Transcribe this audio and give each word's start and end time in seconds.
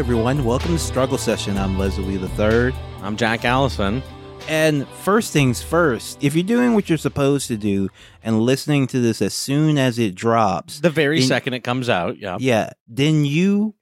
Everyone. 0.00 0.44
Welcome 0.46 0.70
to 0.72 0.78
Struggle 0.78 1.18
Session. 1.18 1.58
I'm 1.58 1.78
Leslie 1.78 2.16
the 2.16 2.30
Third. 2.30 2.74
I'm 3.02 3.18
Jack 3.18 3.44
Allison. 3.44 4.02
And 4.48 4.88
first 4.88 5.30
things 5.30 5.60
first, 5.60 6.16
if 6.24 6.34
you're 6.34 6.42
doing 6.42 6.72
what 6.72 6.88
you're 6.88 6.96
supposed 6.96 7.48
to 7.48 7.58
do 7.58 7.90
and 8.22 8.40
listening 8.40 8.86
to 8.86 8.98
this 9.00 9.20
as 9.20 9.34
soon 9.34 9.76
as 9.76 9.98
it 9.98 10.14
drops, 10.14 10.80
The 10.80 10.88
very 10.88 11.18
In- 11.18 11.24
second 11.24 11.52
it 11.52 11.60
comes 11.60 11.90
out, 11.90 12.16
yeah. 12.16 12.38
yeah, 12.40 12.70
then 12.88 13.26
you 13.26 13.74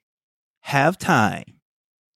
have 0.62 0.98
time 0.98 1.44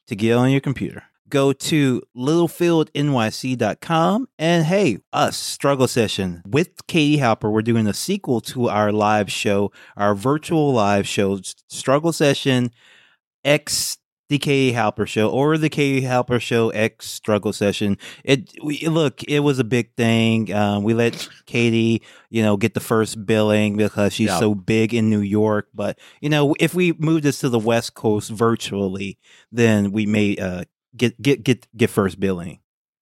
to 0.09 0.17
get 0.17 0.37
on 0.37 0.51
your 0.51 0.61
computer. 0.61 1.05
Go 1.29 1.53
to 1.53 2.03
littlefieldnyc.com 2.17 4.27
and 4.37 4.65
hey, 4.65 4.99
us, 5.13 5.37
Struggle 5.37 5.87
Session 5.87 6.43
with 6.45 6.89
Katie 6.89 7.19
Halper. 7.19 7.53
We're 7.53 7.63
doing 7.63 7.87
a 7.87 7.95
sequel 7.95 8.41
to 8.41 8.69
our 8.69 8.91
live 8.91 9.31
show, 9.31 9.71
our 9.97 10.17
virtual 10.17 10.73
live 10.73 11.07
show, 11.07 11.39
Struggle 11.69 12.13
Session 12.13 12.73
X 13.45 13.99
the 14.29 14.39
Katie 14.39 14.75
Halper 14.75 15.07
show 15.07 15.29
or 15.29 15.59
the 15.59 15.69
Katie 15.69 16.07
Halper 16.07 16.41
show 16.41 16.71
X 16.71 17.07
struggle 17.07 17.53
session. 17.53 17.99
It 18.25 18.51
we, 18.65 18.79
look, 18.89 19.23
it 19.25 19.41
was 19.41 19.59
a 19.59 19.65
big 19.65 19.95
thing. 19.95 20.51
Um, 20.55 20.85
we 20.85 20.95
let 20.95 21.29
Katie, 21.45 22.03
you 22.31 22.43
know, 22.43 22.57
get 22.57 22.73
the 22.73 22.81
first 22.81 23.27
billing 23.27 23.77
because 23.77 24.15
she's 24.15 24.29
Yeah. 24.29 24.39
so 24.39 24.55
big 24.55 24.95
in 24.95 25.11
New 25.11 25.21
York. 25.21 25.69
But 25.75 25.99
you 26.23 26.31
know, 26.31 26.55
if 26.59 26.73
we 26.75 26.93
move 26.95 27.23
this 27.23 27.41
to 27.41 27.51
the 27.51 27.59
West 27.59 27.93
Coast 27.93 28.31
virtually, 28.31 29.19
then 29.51 29.93
we 29.93 30.07
may 30.07 30.37
uh, 30.37 30.65
get 30.97 31.21
get 31.21 31.43
get 31.45 31.69
get 31.77 31.91
first 31.91 32.19
billing. 32.19 32.61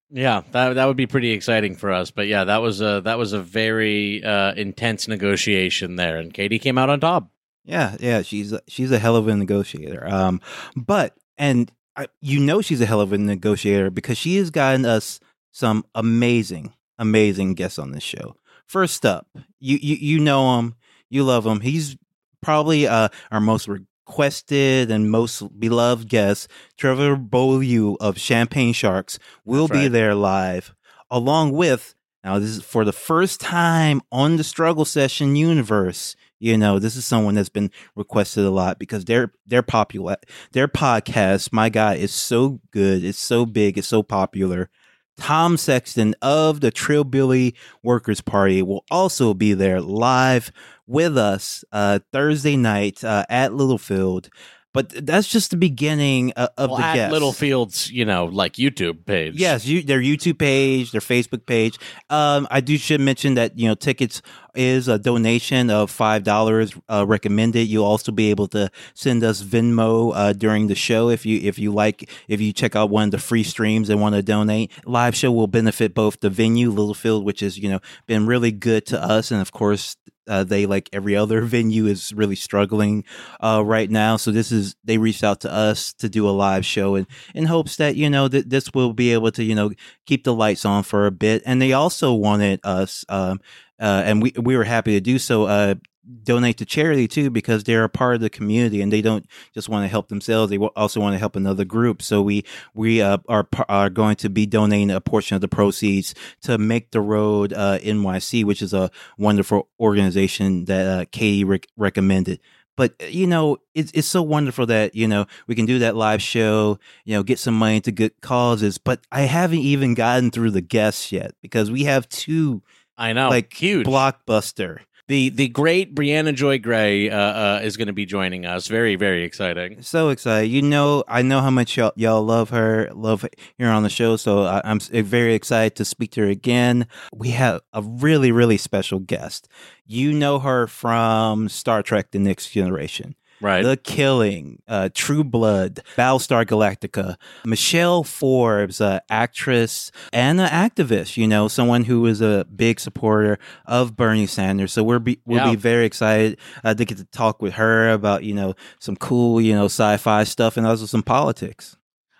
Yeah, 0.09 0.41
that 0.51 0.73
that 0.73 0.85
would 0.85 0.97
be 0.97 1.07
pretty 1.07 1.31
exciting 1.31 1.75
for 1.75 1.93
us. 1.93 2.11
But 2.11 2.27
yeah, 2.27 2.43
that 2.43 2.57
was 2.61 2.81
a 2.81 2.99
that 3.05 3.17
was 3.17 3.31
a 3.31 3.41
very 3.41 4.21
uh, 4.21 4.53
intense 4.55 5.07
negotiation 5.07 5.95
there, 5.95 6.17
and 6.17 6.33
Katie 6.33 6.59
came 6.59 6.77
out 6.77 6.89
on 6.89 6.99
top. 6.99 7.29
Yeah, 7.63 7.95
yeah, 7.99 8.21
she's 8.21 8.53
a, 8.53 8.61
she's 8.67 8.91
a 8.91 8.99
hell 8.99 9.15
of 9.15 9.27
a 9.27 9.35
negotiator. 9.35 10.07
Um, 10.07 10.41
but 10.75 11.15
and 11.37 11.71
I, 11.95 12.07
you 12.21 12.39
know 12.39 12.61
she's 12.61 12.81
a 12.81 12.85
hell 12.85 13.01
of 13.01 13.13
a 13.13 13.17
negotiator 13.17 13.89
because 13.89 14.17
she 14.17 14.37
has 14.37 14.49
gotten 14.49 14.85
us 14.85 15.19
some 15.51 15.85
amazing, 15.93 16.73
amazing 16.97 17.53
guests 17.53 17.77
on 17.77 17.91
this 17.91 18.03
show. 18.03 18.35
First 18.65 19.05
up, 19.05 19.27
you 19.59 19.77
you 19.81 19.95
you 19.95 20.19
know 20.19 20.57
him, 20.57 20.75
you 21.09 21.23
love 21.23 21.45
him. 21.45 21.59
He's 21.59 21.97
probably 22.41 22.87
uh 22.87 23.09
our 23.31 23.41
most 23.41 23.67
requested 23.67 24.89
and 24.89 25.11
most 25.11 25.59
beloved 25.59 26.09
guest, 26.09 26.49
Trevor 26.77 27.15
Beaulieu 27.15 27.95
of 27.99 28.17
Champagne 28.17 28.73
Sharks, 28.73 29.19
will 29.45 29.67
That's 29.67 29.79
be 29.79 29.83
right. 29.85 29.91
there 29.91 30.15
live, 30.15 30.73
along 31.09 31.51
with 31.51 31.95
now 32.23 32.39
this 32.39 32.49
is 32.49 32.63
for 32.63 32.85
the 32.85 32.93
first 32.93 33.39
time 33.39 34.01
on 34.11 34.37
the 34.37 34.43
Struggle 34.43 34.85
Session 34.85 35.35
universe. 35.35 36.15
You 36.41 36.57
know, 36.57 36.79
this 36.79 36.95
is 36.95 37.05
someone 37.05 37.35
that's 37.35 37.49
been 37.49 37.69
requested 37.95 38.43
a 38.43 38.49
lot 38.49 38.79
because 38.79 39.05
they're 39.05 39.31
they're 39.45 39.61
popular. 39.61 40.17
Their 40.53 40.67
podcast, 40.67 41.53
my 41.53 41.69
God, 41.69 41.97
is 41.97 42.11
so 42.11 42.59
good. 42.71 43.03
It's 43.03 43.19
so 43.19 43.45
big. 43.45 43.77
It's 43.77 43.87
so 43.87 44.01
popular. 44.01 44.69
Tom 45.17 45.55
Sexton 45.55 46.15
of 46.21 46.61
the 46.61 46.71
Trillbilly 46.71 47.53
Workers 47.83 48.21
Party 48.21 48.63
will 48.63 48.83
also 48.89 49.35
be 49.35 49.53
there 49.53 49.81
live 49.81 50.51
with 50.87 51.15
us 51.15 51.63
uh, 51.71 51.99
Thursday 52.11 52.57
night 52.57 53.03
uh, 53.03 53.23
at 53.29 53.53
Littlefield. 53.53 54.29
But 54.73 55.05
that's 55.05 55.27
just 55.27 55.51
the 55.51 55.57
beginning 55.57 56.31
uh, 56.37 56.47
of 56.57 56.69
well, 56.69 56.79
the 56.79 56.85
at 56.85 56.95
guests. 56.95 57.13
Littlefield's, 57.13 57.91
you 57.91 58.05
know, 58.05 58.25
like 58.25 58.53
YouTube 58.53 59.05
page. 59.05 59.35
Yes, 59.35 59.65
you, 59.65 59.81
their 59.81 59.99
YouTube 59.99 60.39
page, 60.39 60.91
their 60.91 61.01
Facebook 61.01 61.45
page. 61.45 61.77
Um, 62.09 62.47
I 62.49 62.61
do 62.61 62.77
should 62.77 63.01
mention 63.01 63.33
that 63.33 63.59
you 63.59 63.67
know 63.67 63.75
tickets 63.75 64.21
is 64.55 64.87
a 64.87 64.99
donation 64.99 65.69
of 65.69 65.89
five 65.89 66.23
dollars 66.23 66.73
uh, 66.89 67.05
recommended. 67.07 67.67
You'll 67.67 67.85
also 67.85 68.11
be 68.11 68.29
able 68.29 68.47
to 68.49 68.69
send 68.93 69.23
us 69.23 69.41
Venmo 69.41 70.11
uh, 70.15 70.33
during 70.33 70.67
the 70.67 70.75
show 70.75 71.09
if 71.09 71.25
you 71.25 71.39
if 71.41 71.59
you 71.59 71.71
like 71.71 72.09
if 72.27 72.41
you 72.41 72.53
check 72.53 72.75
out 72.75 72.89
one 72.89 73.05
of 73.05 73.11
the 73.11 73.19
free 73.19 73.43
streams 73.43 73.89
and 73.89 74.01
want 74.01 74.15
to 74.15 74.23
donate. 74.23 74.71
Live 74.85 75.15
show 75.15 75.31
will 75.31 75.47
benefit 75.47 75.93
both 75.93 76.19
the 76.19 76.29
venue 76.29 76.69
Littlefield, 76.69 77.25
which 77.25 77.41
has 77.41 77.57
you 77.57 77.69
know 77.69 77.79
been 78.07 78.25
really 78.25 78.51
good 78.51 78.85
to 78.87 79.01
us, 79.01 79.31
and 79.31 79.41
of 79.41 79.51
course. 79.51 79.95
Uh, 80.27 80.43
they 80.43 80.67
like 80.67 80.87
every 80.93 81.15
other 81.15 81.41
venue 81.45 81.87
is 81.87 82.13
really 82.13 82.35
struggling 82.35 83.03
uh, 83.43 83.61
right 83.65 83.89
now. 83.89 84.15
So 84.17 84.31
this 84.31 84.51
is 84.51 84.75
they 84.83 84.99
reached 84.99 85.23
out 85.23 85.41
to 85.41 85.51
us 85.51 85.93
to 85.93 86.07
do 86.07 86.29
a 86.29 86.31
live 86.31 86.63
show 86.63 86.93
and 86.93 87.07
in 87.33 87.45
hopes 87.45 87.75
that 87.77 87.95
you 87.95 88.07
know 88.07 88.27
that 88.27 88.49
this 88.49 88.71
will 88.73 88.93
be 88.93 89.11
able 89.13 89.31
to 89.31 89.43
you 89.43 89.55
know 89.55 89.71
keep 90.05 90.23
the 90.23 90.33
lights 90.33 90.63
on 90.63 90.83
for 90.83 91.07
a 91.07 91.11
bit. 91.11 91.41
And 91.45 91.61
they 91.61 91.73
also 91.73 92.13
wanted 92.13 92.59
us, 92.63 93.05
um, 93.09 93.39
uh, 93.81 94.03
and 94.05 94.21
we 94.21 94.33
we 94.37 94.55
were 94.55 94.63
happy 94.63 94.93
to 94.93 95.01
do 95.01 95.19
so. 95.19 95.45
Uh, 95.45 95.75
donate 96.23 96.57
to 96.57 96.65
charity 96.65 97.07
too 97.07 97.29
because 97.29 97.63
they're 97.63 97.83
a 97.83 97.89
part 97.89 98.15
of 98.15 98.21
the 98.21 98.29
community 98.29 98.81
and 98.81 98.91
they 98.91 99.01
don't 99.01 99.27
just 99.53 99.69
want 99.69 99.83
to 99.83 99.87
help 99.87 100.07
themselves 100.09 100.49
they 100.49 100.57
also 100.57 100.99
want 100.99 101.13
to 101.13 101.19
help 101.19 101.35
another 101.35 101.63
group 101.63 102.01
so 102.01 102.23
we 102.23 102.43
we 102.73 103.01
uh, 103.01 103.17
are 103.29 103.47
are 103.69 103.89
going 103.89 104.15
to 104.15 104.27
be 104.27 104.47
donating 104.47 104.89
a 104.89 104.99
portion 104.99 105.35
of 105.35 105.41
the 105.41 105.47
proceeds 105.47 106.15
to 106.41 106.57
make 106.57 106.89
the 106.89 106.99
road 106.99 107.53
uh, 107.53 107.77
NYC 107.79 108.43
which 108.43 108.63
is 108.63 108.73
a 108.73 108.89
wonderful 109.17 109.69
organization 109.79 110.65
that 110.65 110.87
uh, 110.87 111.05
Katie 111.11 111.43
rec- 111.43 111.67
recommended 111.77 112.39
but 112.75 112.95
uh, 113.01 113.05
you 113.05 113.27
know 113.27 113.57
it's 113.75 113.91
it's 113.93 114.07
so 114.07 114.23
wonderful 114.23 114.65
that 114.65 114.95
you 114.95 115.07
know 115.07 115.25
we 115.47 115.55
can 115.55 115.65
do 115.65 115.79
that 115.79 115.95
live 115.95 116.21
show 116.21 116.79
you 117.05 117.15
know 117.15 117.23
get 117.23 117.37
some 117.37 117.53
money 117.53 117.79
to 117.79 117.91
good 117.91 118.19
causes 118.21 118.77
but 118.77 119.01
i 119.11 119.21
haven't 119.21 119.59
even 119.59 119.93
gotten 119.93 120.31
through 120.31 120.51
the 120.51 120.61
guests 120.61 121.11
yet 121.11 121.35
because 121.41 121.69
we 121.69 121.83
have 121.83 122.09
two 122.09 122.61
I 123.01 123.13
know. 123.13 123.29
like 123.29 123.51
huge. 123.53 123.85
blockbuster 123.87 124.79
the 125.11 125.29
the 125.29 125.49
great 125.49 125.93
Briahna 125.93 126.33
Joy 126.33 126.57
Gray 126.57 127.09
uh, 127.09 127.17
uh, 127.17 127.59
is 127.61 127.75
going 127.75 127.87
to 127.87 127.93
be 127.93 128.05
joining 128.05 128.45
us. 128.45 128.67
Very 128.67 128.95
very 128.95 129.25
exciting. 129.25 129.81
so 129.81 130.07
excited 130.09 130.49
you 130.49 130.61
know 130.61 131.03
i 131.07 131.21
know 131.21 131.41
how 131.41 131.49
much 131.49 131.75
y'all, 131.75 131.91
y'all 131.95 132.23
love 132.23 132.49
her 132.51 132.89
love 132.93 133.27
here 133.57 133.67
on 133.67 133.83
the 133.83 133.89
show 133.89 134.15
so 134.15 134.43
I, 134.43 134.61
i'm 134.63 134.79
very 134.79 135.33
excited 135.33 135.75
to 135.75 135.85
speak 135.85 136.11
to 136.11 136.21
her 136.21 136.27
again 136.27 136.87
we 137.13 137.29
have 137.31 137.61
a 137.73 137.81
really 137.81 138.31
really 138.31 138.57
special 138.57 138.99
guest 138.99 139.49
you 139.85 140.13
know 140.13 140.39
her 140.39 140.67
from 140.67 141.49
star 141.49 141.83
trek 141.83 142.11
the 142.11 142.19
next 142.19 142.51
generation 142.51 143.15
Right. 143.41 143.63
The 143.63 143.75
Killing, 143.77 144.61
uh, 144.67 144.89
True 144.93 145.23
Blood, 145.23 145.79
Battlestar 145.97 146.45
Galactica, 146.45 147.15
Michelle 147.45 148.03
Forbes, 148.03 148.79
uh, 148.79 148.99
actress 149.09 149.91
and 150.13 150.39
an 150.39 150.47
activist. 150.47 151.17
You 151.17 151.27
know, 151.27 151.47
someone 151.47 151.83
who 151.85 152.05
is 152.05 152.21
a 152.21 152.45
big 152.55 152.79
supporter 152.79 153.39
of 153.65 153.95
Bernie 153.95 154.27
Sanders. 154.27 154.71
So 154.71 154.83
we're 154.83 154.99
be, 154.99 155.19
we'll 155.25 155.39
Yeah. 155.39 155.49
be 155.51 155.55
very 155.55 155.85
excited 155.85 156.37
uh, 156.63 156.73
to 156.75 156.85
get 156.85 156.97
to 156.99 157.05
talk 157.05 157.41
with 157.41 157.53
her 157.55 157.89
about 157.89 158.23
you 158.23 158.33
know 158.33 158.53
some 158.79 158.95
cool 158.95 159.41
you 159.41 159.53
know 159.53 159.65
sci-fi 159.65 160.23
stuff 160.23 160.55
and 160.57 160.67
also 160.67 160.85
some 160.85 161.03
politics. 161.03 161.75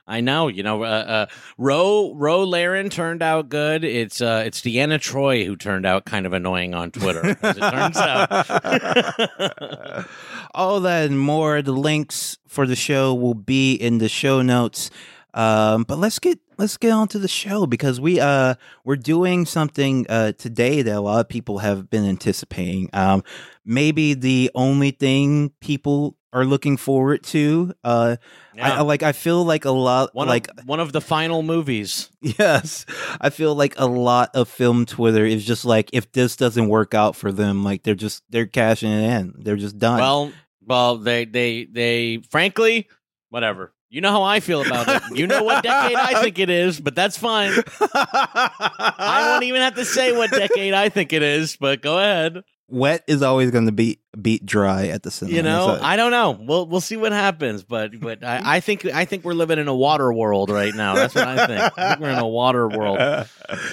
I 0.07 0.21
know, 0.21 0.47
you 0.47 0.63
know, 0.63 0.83
uh, 0.83 0.87
uh, 0.87 1.25
Ro 1.57 2.43
Laren 2.43 2.89
turned 2.89 3.21
out 3.21 3.49
good. 3.49 3.83
It's 3.83 4.21
uh, 4.21 4.43
it's 4.45 4.61
Deanna 4.61 4.99
Troi 4.99 5.45
who 5.45 5.55
turned 5.55 5.85
out 5.85 6.05
kind 6.05 6.25
of 6.25 6.33
annoying 6.33 6.73
on 6.73 6.91
Twitter, 6.91 7.37
as 7.41 7.57
it 7.57 7.61
turns 7.61 7.97
out. 7.97 8.31
All 10.53 10.81
that 10.81 11.05
and 11.05 11.19
more. 11.19 11.61
The 11.61 11.71
links 11.71 12.37
for 12.47 12.67
the 12.67 12.75
show 12.75 13.13
will 13.13 13.35
be 13.35 13.73
in 13.73 13.99
the 13.99 14.09
show 14.09 14.41
notes. 14.41 14.89
Um, 15.33 15.83
but 15.83 15.97
let's 15.97 16.19
get 16.19 16.39
let's 16.61 16.77
get 16.77 16.91
on 16.91 17.07
to 17.07 17.17
the 17.17 17.27
show 17.27 17.65
because 17.65 17.99
we 17.99 18.19
uh 18.19 18.53
we're 18.85 18.95
doing 18.95 19.45
something 19.45 20.05
uh 20.09 20.31
today 20.33 20.83
that 20.83 20.95
a 20.95 21.01
lot 21.01 21.19
of 21.19 21.27
people 21.27 21.57
have 21.57 21.89
been 21.89 22.05
anticipating. 22.05 22.87
Um, 22.93 23.23
maybe 23.65 24.13
the 24.13 24.51
only 24.53 24.91
thing 24.91 25.51
people 25.59 26.17
are 26.33 26.45
looking 26.45 26.77
forward 26.77 27.23
to. 27.23 27.73
Uh, 27.83 28.15
I, 28.55 28.77
I 28.77 28.81
like 28.81 29.01
I 29.01 29.11
feel 29.11 29.43
like 29.43 29.65
a 29.65 29.71
lot 29.71 30.13
one 30.13 30.27
like 30.27 30.49
of, 30.55 30.65
one 30.65 30.79
of 30.79 30.93
the 30.93 31.01
final 31.01 31.41
movies. 31.41 32.09
Yes. 32.21 32.85
I 33.19 33.31
feel 33.31 33.55
like 33.55 33.73
a 33.77 33.87
lot 33.87 34.29
of 34.35 34.47
film 34.47 34.85
Twitter 34.85 35.25
is 35.25 35.43
just 35.43 35.65
like 35.65 35.89
if 35.91 36.11
this 36.11 36.35
doesn't 36.35 36.69
work 36.69 36.93
out 36.93 37.15
for 37.15 37.31
them, 37.31 37.63
like 37.63 37.81
they're 37.81 37.95
just 37.95 38.23
they're 38.29 38.45
cashing 38.45 38.91
it 38.91 39.19
in. 39.19 39.33
They're 39.39 39.55
just 39.55 39.79
done. 39.79 39.99
Well, 39.99 40.31
well, 40.63 40.97
they 40.97 41.25
they 41.25 41.65
they 41.65 42.21
frankly, 42.29 42.87
whatever. 43.29 43.73
You 43.91 43.99
know 43.99 44.11
how 44.11 44.23
I 44.23 44.39
feel 44.39 44.65
about 44.65 44.87
it. 44.87 45.17
You 45.17 45.27
know 45.27 45.43
what 45.43 45.63
decade 45.63 45.97
I 45.97 46.21
think 46.21 46.39
it 46.39 46.49
is, 46.49 46.79
but 46.79 46.95
that's 46.95 47.17
fine. 47.17 47.51
I 47.81 49.27
won't 49.31 49.43
even 49.43 49.61
have 49.61 49.75
to 49.75 49.85
say 49.85 50.15
what 50.15 50.31
decade 50.31 50.73
I 50.73 50.89
think 50.89 51.13
it 51.13 51.21
is, 51.23 51.57
but 51.57 51.81
go 51.81 51.97
ahead. 51.99 52.43
Wet 52.69 53.03
is 53.05 53.21
always 53.21 53.51
going 53.51 53.65
to 53.65 53.73
be 53.73 53.99
beat 54.21 54.45
dry 54.45 54.87
at 54.87 55.03
the 55.03 55.11
cinema. 55.11 55.35
You 55.35 55.43
know, 55.43 55.75
So- 55.77 55.83
I 55.83 55.97
don't 55.97 56.11
know. 56.11 56.31
We'll 56.39 56.65
we'll 56.67 56.79
see 56.79 56.95
what 56.95 57.11
happens, 57.11 57.65
but 57.65 57.99
but 57.99 58.23
I, 58.23 58.41
I 58.45 58.59
think 58.61 58.85
I 58.85 59.03
think 59.03 59.25
we're 59.25 59.33
living 59.33 59.59
in 59.59 59.67
a 59.67 59.75
water 59.75 60.13
world 60.13 60.49
right 60.49 60.73
now. 60.73 60.95
That's 60.95 61.13
what 61.13 61.27
I 61.27 61.47
think. 61.47 61.77
I 61.77 61.89
think 61.89 61.99
we're 61.99 62.11
in 62.11 62.17
a 62.17 62.25
water 62.27 62.69
world. 62.69 62.97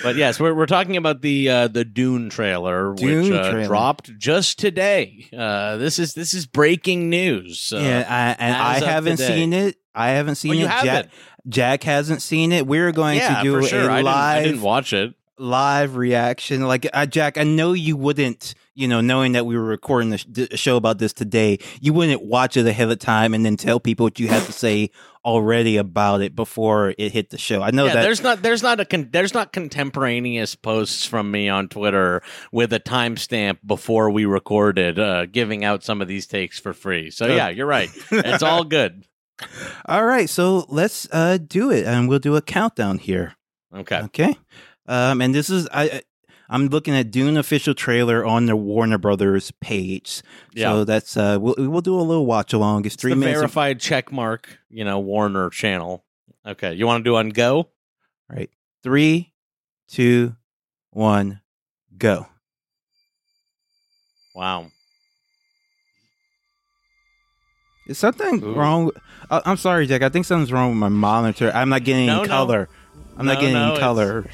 But 0.03 0.17
yes, 0.17 0.41
we're 0.41 0.53
we're 0.53 0.67
talking 0.67 0.97
about 0.97 1.23
the 1.23 1.49
uh, 1.49 1.69
the 1.69 1.85
Dune 1.85 2.29
trailer, 2.29 2.93
Dune 2.95 3.31
which 3.31 3.33
uh, 3.41 3.51
trailer. 3.53 3.67
dropped 3.69 4.19
just 4.19 4.59
today. 4.59 5.29
Uh, 5.37 5.77
this 5.77 6.01
is 6.01 6.15
this 6.15 6.35
is 6.35 6.47
breaking 6.47 7.09
news. 7.09 7.73
Uh, 7.73 7.79
yeah, 7.79 8.05
I, 8.09 8.45
and 8.45 8.57
I 8.57 8.81
haven't 8.85 9.19
today. 9.19 9.29
seen 9.37 9.53
it. 9.53 9.77
I 9.95 10.11
haven't 10.11 10.37
seen 10.37 10.53
Oh, 10.53 10.65
it. 10.65 10.69
Jack, 10.69 10.85
haven't? 10.85 11.11
Jack 11.49 11.83
hasn't 11.83 12.23
seen 12.23 12.53
it. 12.53 12.67
We're 12.67 12.93
going 12.93 13.17
yeah, 13.19 13.39
to 13.39 13.43
do 13.43 13.63
sure. 13.67 13.89
a 13.89 13.93
I 13.93 13.97
didn't, 13.99 14.09
I 14.09 14.35
live 14.37 14.45
didn't 14.45 14.63
watch 14.63 14.93
it. 14.93 15.15
live 15.39 15.97
reaction. 15.97 16.63
Like 16.67 16.87
uh, 16.93 17.07
Jack, 17.07 17.39
I 17.39 17.43
know 17.45 17.73
you 17.73 17.97
wouldn't, 17.97 18.55
you 18.75 18.87
know, 18.87 19.01
knowing 19.01 19.33
that 19.33 19.47
we 19.47 19.57
were 19.57 19.65
recording 19.65 20.11
the, 20.11 20.19
sh- 20.19 20.27
the 20.29 20.57
show 20.57 20.77
about 20.77 20.99
this 20.99 21.13
today, 21.13 21.59
you 21.81 21.93
wouldn't 21.93 22.23
watch 22.23 22.57
it 22.57 22.67
ahead 22.67 22.91
of 22.91 22.99
time 22.99 23.35
and 23.35 23.45
then 23.45 23.57
tell 23.57 23.81
people 23.81 24.05
what 24.05 24.21
you 24.21 24.29
had 24.29 24.43
to 24.45 24.53
say 24.53 24.91
already 25.25 25.77
about 25.77 26.23
it 26.23 26.35
before 26.37 26.95
it 26.97 27.13
hit 27.13 27.31
the 27.31 27.39
show. 27.39 27.61
I 27.63 27.71
know 27.71 27.87
yeah, 27.87 27.95
that 27.95 28.03
there's 28.03 28.23
not 28.23 28.41
there's 28.43 28.63
not 28.63 28.79
a 28.81 28.85
con- 28.85 29.09
there's 29.11 29.35
not 29.35 29.53
contemporaneous 29.53 30.55
posts 30.55 31.05
from 31.07 31.31
me 31.31 31.49
on 31.49 31.69
Twitter 31.69 32.23
with 32.53 32.73
a 32.73 32.81
timestamp 32.81 33.59
before 33.67 34.11
we 34.11 34.25
recorded, 34.27 34.99
uh, 34.99 35.27
giving 35.27 35.65
out 35.65 35.83
some 35.83 36.01
of 36.03 36.09
these 36.09 36.27
takes 36.27 36.59
for 36.61 36.73
free. 36.73 37.11
So 37.11 37.27
yeah, 37.27 37.49
you're 37.49 37.67
right. 37.67 37.91
It's 38.11 38.43
all 38.43 38.65
good. 38.65 39.05
All 39.87 40.05
right, 40.05 40.29
so 40.29 40.67
let's 40.69 41.09
uh 41.13 41.39
do 41.39 41.71
it 41.71 41.87
and 41.87 42.09
we'll 42.09 42.19
do 42.19 42.37
a 42.37 42.43
countdown 42.43 42.99
here. 42.99 43.35
Okay. 43.75 44.01
Okay. 44.03 44.37
Um, 44.87 45.21
and 45.21 45.35
this 45.35 45.51
is 45.51 45.69
I. 45.73 46.03
I'm 46.51 46.69
looking 46.69 46.95
at 46.95 47.11
Dune 47.11 47.37
official 47.37 47.75
trailer 47.75 48.25
on 48.25 48.47
the 48.47 48.57
Warner 48.57 48.97
Brothers 48.97 49.53
page. 49.61 50.23
Yeah. 50.55 50.71
So 50.73 50.85
that's 50.85 51.15
uh, 51.15 51.37
we'll 51.39 51.55
we'll 51.59 51.83
do 51.83 51.95
a 51.95 52.01
little 52.01 52.25
watch 52.25 52.55
along. 52.55 52.87
It's 52.87 52.95
It's 52.95 53.03
three 53.03 53.15
minutes. 53.15 53.37
of- 53.37 53.41
verified 53.43 53.81
check 53.81 54.11
mark, 54.11 54.59
you 54.71 54.83
know, 54.85 54.99
Warner 54.99 55.51
channel. 55.51 56.07
Okay. 56.47 56.73
You 56.73 56.87
want 56.87 57.05
to 57.05 57.11
do 57.11 57.17
on 57.17 57.29
go? 57.31 57.69
right. 58.31 58.49
Three, 58.83 59.35
two, 59.89 60.37
one, 60.91 61.43
go. 61.99 62.27
Wow. 64.35 64.71
Is 67.89 67.99
something 67.99 68.43
Ooh. 68.45 68.53
wrong? 68.55 68.91
Uh, 69.31 69.41
I'm 69.45 69.57
sorry, 69.57 69.87
Jack. 69.87 70.03
I 70.03 70.09
think 70.11 70.27
something's 70.27 70.53
wrong 70.53 70.71
with 70.71 70.79
my 70.79 70.89
monitor. 70.91 71.51
I'm 71.55 71.69
not 71.71 71.85
getting 71.85 72.07
No, 72.07 72.19
any 72.21 72.29
no. 72.29 72.35
color. 72.35 72.69
I'm 73.17 73.27
not 73.27 73.41
getting 73.41 73.55
no, 73.55 73.71
any 73.73 73.81
color. 73.81 74.27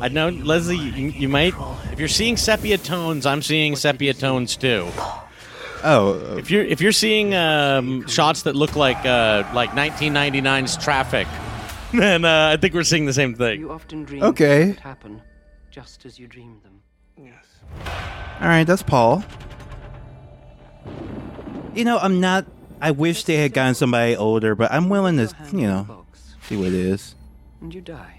I 0.00 0.08
know, 0.08 0.30
Leslie. 0.30 0.76
You, 0.76 1.08
you 1.10 1.28
might, 1.28 1.54
if 1.92 1.98
you're 2.00 2.08
seeing 2.08 2.36
sepia 2.36 2.76
tones, 2.78 3.24
I'm 3.26 3.40
seeing 3.42 3.76
sepia 3.76 4.14
tones 4.14 4.56
too. 4.56 4.88
Oh, 5.84 6.36
If 6.38 6.50
you're 6.50 6.64
if 6.64 6.80
you're 6.80 6.92
seeing 6.92 7.34
um, 7.34 8.06
shots 8.08 8.42
that 8.42 8.54
look 8.56 8.74
like 8.76 9.04
uh, 9.04 9.44
like 9.54 9.70
1999's 9.70 10.76
Traffic, 10.76 11.26
then 11.92 12.24
uh, 12.24 12.50
I 12.52 12.56
think 12.56 12.72
we're 12.74 12.82
seeing 12.84 13.06
the 13.06 13.12
same 13.12 13.34
thing. 13.34 13.60
You 13.60 13.70
often 13.72 14.04
dream 14.04 14.22
Okay. 14.22 14.72
happen 14.82 15.22
just 15.70 16.04
as 16.06 16.18
you 16.18 16.26
dreamed 16.28 16.62
them. 16.62 16.80
Yes. 17.16 17.44
all 18.40 18.48
right. 18.48 18.64
That's 18.64 18.82
Paul. 18.82 19.22
You 21.74 21.84
know, 21.84 21.98
I'm 21.98 22.20
not. 22.20 22.44
I 22.82 22.90
wish 22.90 23.22
they 23.24 23.36
had 23.36 23.52
gotten 23.54 23.74
somebody 23.76 24.16
older, 24.16 24.54
but 24.56 24.72
I'm 24.72 24.88
willing 24.88 25.16
to, 25.16 25.32
you 25.52 25.68
know, 25.68 26.04
see 26.42 26.56
what 26.56 26.66
it 26.66 26.74
is. 26.74 27.14
and 27.60 27.72
you 27.72 27.80
die. 27.80 28.18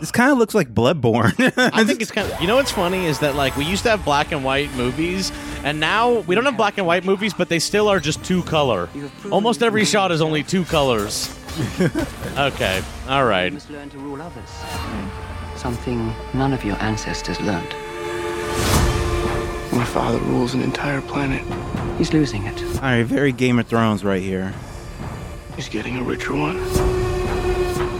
This 0.00 0.10
kind 0.12 0.30
of 0.32 0.38
looks 0.38 0.54
like 0.54 0.72
Bloodborne. 0.72 1.34
I 1.74 1.84
think 1.84 2.00
it's 2.00 2.10
kind 2.10 2.32
of 2.32 2.40
you 2.40 2.46
know 2.46 2.56
what's 2.56 2.70
funny 2.70 3.04
is 3.04 3.18
that 3.18 3.34
like 3.34 3.56
we 3.56 3.66
used 3.66 3.82
to 3.82 3.90
have 3.90 4.02
black 4.02 4.32
and 4.32 4.42
white 4.42 4.72
movies, 4.74 5.32
and 5.64 5.78
now 5.80 6.20
we 6.20 6.34
don't 6.34 6.44
have 6.46 6.56
black 6.56 6.78
and 6.78 6.86
white 6.86 7.04
movies, 7.04 7.34
but 7.34 7.50
they 7.50 7.58
still 7.58 7.88
are 7.88 8.00
just 8.00 8.24
two 8.24 8.42
color. 8.44 8.88
You 8.94 9.02
have 9.02 9.12
proven 9.14 9.32
Almost 9.32 9.62
every 9.62 9.84
shot 9.84 10.12
is 10.12 10.22
only 10.22 10.42
two 10.44 10.64
colors. 10.64 11.28
okay, 12.38 12.82
all 13.08 13.26
right. 13.26 13.46
You 13.46 13.52
must 13.52 13.68
learn 13.70 13.90
to 13.90 13.98
rule 13.98 14.22
others. 14.22 14.48
Something 15.56 16.14
none 16.32 16.52
of 16.54 16.64
your 16.64 16.76
ancestors 16.76 17.38
learned. 17.40 17.74
My 19.72 19.84
father 19.84 20.18
rules 20.20 20.54
an 20.54 20.62
entire 20.62 21.02
planet. 21.02 21.42
He's 21.98 22.12
losing 22.12 22.44
it. 22.44 22.60
All 22.76 22.80
right, 22.80 23.02
very 23.04 23.32
Game 23.32 23.58
of 23.58 23.66
Thrones 23.66 24.04
right 24.04 24.22
here. 24.22 24.52
He's 25.56 25.68
getting 25.68 25.96
a 25.96 26.02
richer 26.02 26.34
one. 26.34 26.56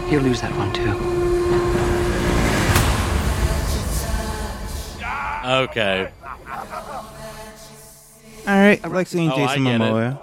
He'll 0.09 0.21
lose 0.21 0.41
that 0.41 0.53
one 0.57 0.73
too. 0.73 0.95
Okay, 5.47 6.09
All 8.47 8.55
right, 8.55 8.81
I 8.83 8.89
like 8.89 9.07
seeing 9.07 9.31
Oh, 9.31 9.35
I 9.35 9.47
Jason 9.57 9.67
it. 9.67 9.79
Momoa. 9.79 10.19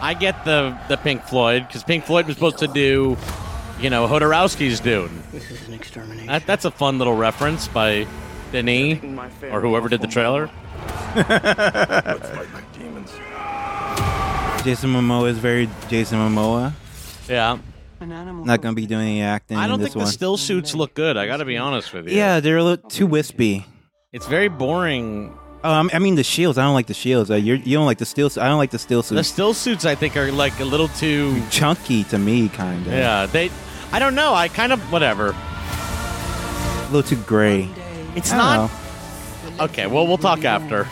I 0.00 0.14
get 0.14 0.44
the 0.44 0.78
the 0.88 0.96
Pink 0.96 1.22
Floyd 1.24 1.66
because 1.66 1.82
Pink 1.82 2.04
Floyd 2.04 2.26
was 2.26 2.36
supposed 2.36 2.58
to 2.58 2.68
do, 2.68 3.16
you 3.80 3.90
know, 3.90 4.06
Jodorowsky's 4.06 4.78
Dune. 4.78 5.22
This 5.32 5.50
is 5.50 5.66
an 5.66 5.74
extermination. 5.74 6.28
That, 6.28 6.46
that's 6.46 6.64
a 6.64 6.70
fun 6.70 6.98
little 6.98 7.14
reference 7.16 7.66
by 7.68 8.06
Denis 8.52 9.00
or 9.50 9.60
whoever 9.60 9.88
did 9.88 10.00
the 10.00 10.06
trailer. 10.06 10.48
Jason 14.64 14.90
Momoa 14.92 15.28
is 15.28 15.38
very 15.38 15.68
Jason 15.88 16.18
Momoa. 16.18 16.72
Yeah, 17.28 17.58
An 18.00 18.12
animal 18.12 18.44
Not 18.44 18.60
gonna 18.62 18.74
be 18.74 18.86
doing 18.86 19.06
any 19.08 19.22
acting 19.22 19.56
I 19.56 19.66
don't 19.66 19.74
in 19.74 19.80
this 19.80 19.86
think 19.88 19.94
the 19.94 19.98
one. 20.00 20.06
still 20.08 20.36
suits 20.36 20.74
look 20.74 20.94
good. 20.94 21.16
I 21.16 21.26
got 21.26 21.38
to 21.38 21.44
be 21.44 21.56
honest 21.56 21.92
with 21.92 22.08
you. 22.08 22.16
yeah, 22.16 22.40
they're 22.40 22.58
a 22.58 22.64
little 22.64 22.88
too 22.88 23.06
wispy. 23.06 23.66
it's 24.12 24.26
very 24.26 24.48
boring. 24.48 25.36
Oh, 25.64 25.70
I 25.70 25.82
mean- 25.82 25.90
I 25.94 25.98
mean 26.00 26.14
the 26.16 26.24
shields. 26.24 26.58
I 26.58 26.64
don't 26.64 26.74
like 26.74 26.86
the 26.88 26.94
shields. 26.94 27.30
Uh, 27.30 27.36
you're, 27.36 27.56
you 27.56 27.76
don't 27.76 27.86
like 27.86 27.98
the 27.98 28.04
steel. 28.04 28.28
I 28.40 28.48
don't 28.48 28.58
like 28.58 28.70
the 28.72 28.78
steel 28.80 29.02
The 29.02 29.08
suits. 29.08 29.28
still 29.28 29.54
suits, 29.54 29.84
I 29.84 29.94
think, 29.94 30.16
are 30.16 30.30
like 30.32 30.58
a 30.60 30.64
little 30.64 30.88
too. 30.88 31.40
Chunky 31.50 32.02
to 32.04 32.18
me, 32.18 32.48
kind 32.48 32.84
of. 32.86 32.92
Yeah, 32.92 33.26
they. 33.26 33.50
I 33.92 33.98
don't 33.98 34.14
know. 34.16 34.34
I 34.34 34.48
kind 34.48 34.72
of 34.72 34.80
whatever. 34.92 35.28
a 35.30 36.84
little 36.92 37.02
too 37.08 37.22
gray. 37.24 37.68
It's 38.16 38.32
I 38.32 38.36
don't 38.36 38.70
not 38.70 38.70
know. 39.58 39.64
okay. 39.66 39.86
Well, 39.86 40.06
we'll 40.06 40.18
talk 40.18 40.44
after. 40.44 40.88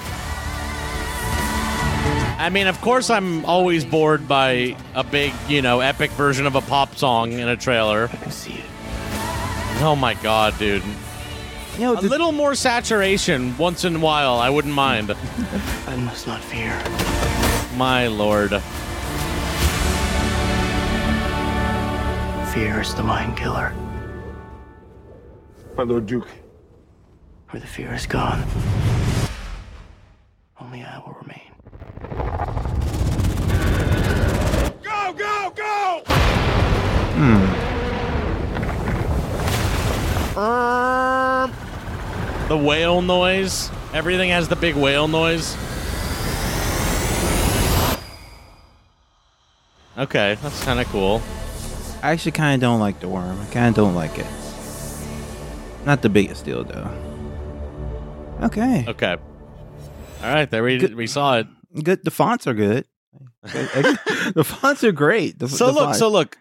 I 2.41 2.49
mean, 2.49 2.69
of 2.69 2.81
course, 2.81 3.11
I'm 3.11 3.45
always 3.45 3.85
bored 3.85 4.27
by 4.27 4.75
a 4.95 5.05
big, 5.05 5.35
you 5.47 5.61
know, 5.61 5.81
epic 5.81 6.11
version 6.13 6.47
of 6.47 6.55
a 6.55 6.63
pop 6.63 6.97
song 6.97 7.33
in 7.35 7.47
a 7.49 7.57
trailer. 7.57 8.09
I 8.11 8.17
can 8.17 8.31
see 8.33 8.55
it. 8.55 8.65
Oh 9.83 9.95
my 9.95 10.15
god, 10.15 10.59
dude! 10.59 10.83
You 11.75 11.81
know, 11.81 11.97
A 11.99 12.01
the- 12.01 12.09
little 12.09 12.33
more 12.33 12.55
saturation 12.55 13.57
once 13.59 13.85
in 13.85 13.97
a 13.97 13.99
while, 13.99 14.37
I 14.39 14.49
wouldn't 14.49 14.73
mind. 14.75 15.11
I 15.87 15.97
must 15.97 16.27
not 16.27 16.41
fear. 16.43 16.73
My 17.77 18.07
lord. 18.07 18.51
Fear 22.55 22.81
is 22.81 22.95
the 22.95 23.03
mind 23.03 23.37
killer. 23.37 23.75
My 25.77 25.83
Lord 25.85 26.07
Duke. 26.07 26.27
Where 27.51 27.61
the 27.61 27.67
fear 27.67 27.93
is 27.95 28.07
gone, 28.07 28.45
only 30.61 30.83
I 30.83 30.99
will 30.99 31.17
remain. 31.21 31.41
Go, 34.83 35.13
go, 35.13 35.53
go! 35.57 36.03
Hmm. 37.21 37.71
The 42.49 42.57
whale 42.57 43.03
noise. 43.03 43.71
Everything 43.93 44.31
has 44.31 44.49
the 44.49 44.57
big 44.57 44.75
whale 44.75 45.07
noise. 45.07 45.55
Okay, 49.99 50.37
that's 50.43 50.65
kind 50.65 50.81
of 50.81 50.87
cool. 50.89 51.23
I 52.03 52.11
actually 52.13 52.33
kind 52.33 52.55
of 52.55 52.61
don't 52.61 52.81
like 52.81 53.01
the 53.01 53.09
worm. 53.09 53.39
I 53.41 53.45
kind 53.53 53.69
of 53.69 53.75
don't 53.75 53.95
like 53.95 54.19
it. 54.19 54.27
Not 55.85 56.03
the 56.03 56.09
biggest 56.09 56.45
deal 56.45 56.65
though. 56.65 56.89
Okay, 58.43 58.85
Okay. 58.89 59.17
All 60.23 60.35
right, 60.35 60.51
there 60.51 60.63
we 60.65 60.79
Good. 60.79 60.95
we 60.95 61.07
saw 61.07 61.39
it. 61.39 61.47
good. 61.85 62.03
The 62.05 62.11
fonts 62.11 62.47
are 62.47 62.55
good. 62.55 62.87
the 63.43 64.45
fonts 64.45 64.83
are 64.85 64.93
great. 64.93 65.39
The, 65.39 65.49
So 65.49 65.67
the 65.67 65.73
look, 65.73 65.85
fonts- 65.85 65.99
so 65.99 66.09
look. 66.09 66.37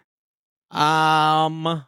Um 0.70 1.84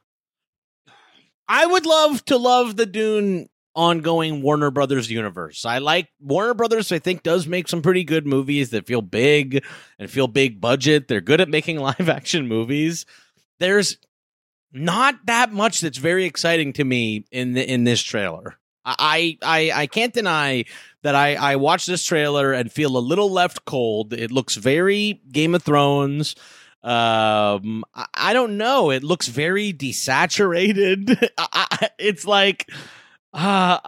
I 1.48 1.66
would 1.66 1.86
love 1.86 2.24
to 2.26 2.36
love 2.36 2.76
the 2.76 2.86
Dune 2.86 3.48
ongoing 3.74 4.42
Warner 4.42 4.70
Brothers 4.70 5.10
universe. 5.10 5.64
I 5.64 5.78
like 5.78 6.08
Warner 6.20 6.54
Brothers 6.54 6.92
I 6.92 6.98
think 6.98 7.22
does 7.22 7.46
make 7.46 7.68
some 7.68 7.82
pretty 7.82 8.04
good 8.04 8.26
movies 8.26 8.70
that 8.70 8.86
feel 8.86 9.02
big 9.02 9.64
and 9.98 10.10
feel 10.10 10.28
big 10.28 10.60
budget. 10.60 11.08
They're 11.08 11.20
good 11.20 11.40
at 11.40 11.48
making 11.48 11.78
live 11.80 12.08
action 12.08 12.48
movies. 12.48 13.06
There's 13.60 13.98
not 14.72 15.26
that 15.26 15.52
much 15.52 15.80
that's 15.80 15.98
very 15.98 16.24
exciting 16.24 16.72
to 16.74 16.84
me 16.84 17.24
in 17.30 17.52
the, 17.52 17.70
in 17.70 17.84
this 17.84 18.02
trailer. 18.02 18.56
I 18.84 19.38
I 19.42 19.70
I 19.72 19.86
can't 19.86 20.12
deny 20.12 20.64
that 21.02 21.14
I 21.14 21.34
I 21.36 21.56
watch 21.56 21.86
this 21.86 22.02
trailer 22.02 22.52
and 22.52 22.72
feel 22.72 22.96
a 22.96 22.98
little 22.98 23.30
left 23.30 23.64
cold. 23.64 24.12
It 24.12 24.32
looks 24.32 24.56
very 24.56 25.20
Game 25.30 25.54
of 25.54 25.62
Thrones. 25.62 26.34
Um, 26.84 27.84
I, 27.94 28.06
I 28.14 28.32
don't 28.32 28.56
know. 28.58 28.90
It 28.90 29.02
looks 29.04 29.28
very 29.28 29.72
desaturated. 29.72 31.28
I, 31.38 31.90
it's 31.98 32.26
like, 32.26 32.68
uh, 33.32 33.78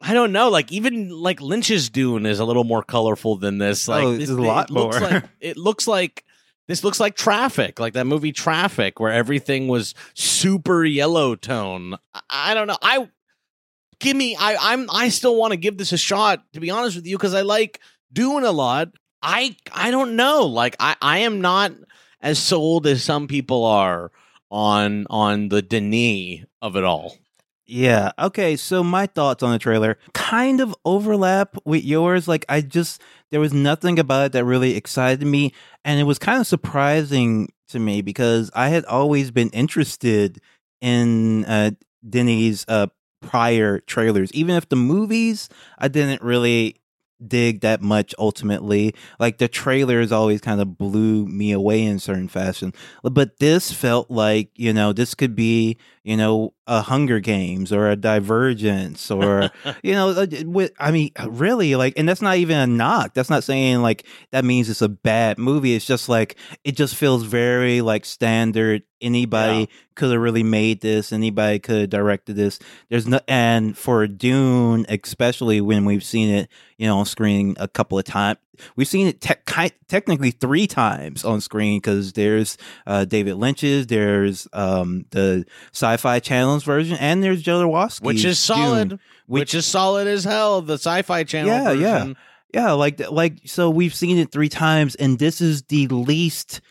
I 0.00 0.14
don't 0.14 0.32
know. 0.32 0.48
Like 0.48 0.72
even 0.72 1.10
like 1.10 1.40
Lynch's 1.40 1.90
Dune 1.90 2.26
is 2.26 2.40
a 2.40 2.44
little 2.44 2.64
more 2.64 2.82
colorful 2.82 3.36
than 3.36 3.58
this. 3.58 3.88
Like 3.88 4.04
Oh, 4.04 4.16
this, 4.16 4.30
a 4.30 4.34
lot 4.34 4.70
it 4.70 4.72
looks 4.72 5.00
more. 5.00 5.10
like 5.10 5.24
it 5.40 5.56
looks 5.56 5.86
like 5.86 6.24
this 6.68 6.84
looks 6.84 7.00
like 7.00 7.16
Traffic, 7.16 7.80
like 7.80 7.94
that 7.94 8.06
movie 8.06 8.32
Traffic, 8.32 9.00
where 9.00 9.12
everything 9.12 9.68
was 9.68 9.94
super 10.14 10.84
yellow 10.84 11.34
tone. 11.34 11.94
I, 12.14 12.20
I 12.30 12.54
don't 12.54 12.66
know. 12.66 12.78
I 12.80 13.08
give 13.98 14.16
me. 14.16 14.36
I 14.38 14.56
I'm 14.72 14.88
I 14.90 15.08
still 15.08 15.36
want 15.36 15.52
to 15.52 15.56
give 15.56 15.76
this 15.78 15.92
a 15.92 15.98
shot. 15.98 16.44
To 16.52 16.60
be 16.60 16.70
honest 16.70 16.96
with 16.96 17.06
you, 17.06 17.16
because 17.16 17.34
I 17.34 17.42
like 17.42 17.80
Dune 18.12 18.44
a 18.44 18.52
lot. 18.52 18.90
I 19.20 19.56
I 19.72 19.90
don't 19.90 20.14
know. 20.16 20.46
Like 20.46 20.76
I 20.78 20.94
I 21.02 21.18
am 21.20 21.40
not 21.40 21.72
as 22.20 22.38
sold 22.38 22.86
as 22.86 23.02
some 23.02 23.28
people 23.28 23.64
are 23.64 24.10
on 24.50 25.06
on 25.10 25.48
the 25.48 25.62
Denis 25.62 26.44
of 26.62 26.76
it 26.76 26.84
all. 26.84 27.16
Yeah. 27.66 28.12
Okay. 28.18 28.56
So 28.56 28.82
my 28.82 29.06
thoughts 29.06 29.42
on 29.42 29.52
the 29.52 29.58
trailer 29.58 29.98
kind 30.14 30.60
of 30.60 30.74
overlap 30.86 31.54
with 31.66 31.84
yours. 31.84 32.26
Like 32.26 32.46
I 32.48 32.62
just 32.62 33.02
there 33.30 33.40
was 33.40 33.52
nothing 33.52 33.98
about 33.98 34.26
it 34.26 34.32
that 34.32 34.44
really 34.44 34.74
excited 34.74 35.26
me, 35.26 35.52
and 35.84 36.00
it 36.00 36.04
was 36.04 36.18
kind 36.18 36.40
of 36.40 36.46
surprising 36.46 37.52
to 37.68 37.78
me 37.78 38.00
because 38.00 38.50
I 38.54 38.70
had 38.70 38.86
always 38.86 39.30
been 39.30 39.50
interested 39.50 40.40
in 40.80 41.44
uh, 41.44 41.72
Denis's 42.08 42.64
uh, 42.68 42.86
prior 43.20 43.80
trailers, 43.80 44.32
even 44.32 44.54
if 44.56 44.68
the 44.70 44.76
movies 44.76 45.50
I 45.78 45.88
didn't 45.88 46.22
really 46.22 46.76
dig 47.26 47.60
that 47.60 47.80
much 47.80 48.14
ultimately. 48.18 48.94
Like 49.18 49.38
the 49.38 49.48
trailers 49.48 50.12
always 50.12 50.40
kind 50.40 50.60
of 50.60 50.78
blew 50.78 51.26
me 51.26 51.52
away 51.52 51.82
in 51.82 51.98
certain 51.98 52.28
fashion. 52.28 52.72
But 53.02 53.38
this 53.38 53.72
felt 53.72 54.10
like 54.10 54.50
you 54.54 54.72
know 54.72 54.92
this 54.92 55.14
could 55.14 55.34
be 55.34 55.76
you 56.04 56.16
know 56.16 56.54
a 56.66 56.82
hunger 56.82 57.20
games 57.20 57.72
or 57.72 57.88
a 57.88 57.96
divergence 57.96 59.10
or 59.10 59.50
you 59.82 59.92
know 59.92 60.10
uh, 60.10 60.26
with 60.44 60.72
i 60.78 60.90
mean 60.90 61.10
really 61.26 61.74
like 61.76 61.94
and 61.96 62.08
that's 62.08 62.22
not 62.22 62.36
even 62.36 62.56
a 62.56 62.66
knock. 62.66 63.14
That's 63.14 63.30
not 63.30 63.44
saying 63.44 63.82
like 63.82 64.06
that 64.30 64.44
means 64.44 64.68
it's 64.68 64.82
a 64.82 64.88
bad 64.88 65.38
movie. 65.38 65.74
It's 65.74 65.86
just 65.86 66.08
like 66.08 66.36
it 66.64 66.76
just 66.76 66.94
feels 66.94 67.24
very 67.24 67.80
like 67.80 68.04
standard 68.04 68.82
anybody 69.00 69.60
Yeah. 69.60 69.66
could 69.94 70.12
have 70.12 70.20
really 70.20 70.42
made 70.42 70.80
this 70.80 71.12
anybody 71.12 71.58
could 71.58 71.80
have 71.80 71.90
directed 71.90 72.36
this 72.36 72.58
there's 72.88 73.06
no 73.06 73.20
and 73.28 73.76
for 73.76 74.06
dune 74.06 74.86
especially 74.88 75.60
when 75.60 75.84
we've 75.84 76.04
seen 76.04 76.34
it 76.34 76.48
you 76.76 76.86
know 76.86 76.98
on 76.98 77.06
screen 77.06 77.56
a 77.58 77.68
couple 77.68 77.98
of 77.98 78.04
times 78.04 78.38
we've 78.76 78.88
seen 78.88 79.06
it 79.06 79.20
te- 79.20 79.70
technically 79.88 80.30
three 80.30 80.66
times 80.66 81.24
on 81.24 81.40
screen 81.40 81.78
because 81.78 82.12
there's 82.12 82.58
uh, 82.86 83.04
david 83.04 83.34
lynch's 83.36 83.86
there's 83.86 84.48
um, 84.52 85.04
the 85.10 85.44
sci-fi 85.72 86.18
channel's 86.20 86.64
version 86.64 86.96
and 86.98 87.22
there's 87.22 87.42
jodorowsky's 87.42 88.00
which 88.00 88.24
is 88.24 88.38
solid. 88.38 88.90
Dune, 88.90 89.00
which, 89.26 89.54
is 89.54 89.66
solid 89.66 90.06
as 90.06 90.24
hell. 90.24 90.62
The 90.62 90.78
Sci-Fi 90.78 91.24
Channel. 91.24 91.50
Yeah, 91.50 91.72
yeah. 91.72 92.12
yeah 92.54 92.72
like 92.72 92.98
like 93.10 93.40
so 93.44 93.68
we've 93.68 93.94
seen 93.94 94.16
it 94.16 94.32
three 94.32 94.48
times 94.48 94.94
and 94.94 95.18
this 95.18 95.42
is 95.42 95.62
the 95.64 95.86
least 95.88 96.62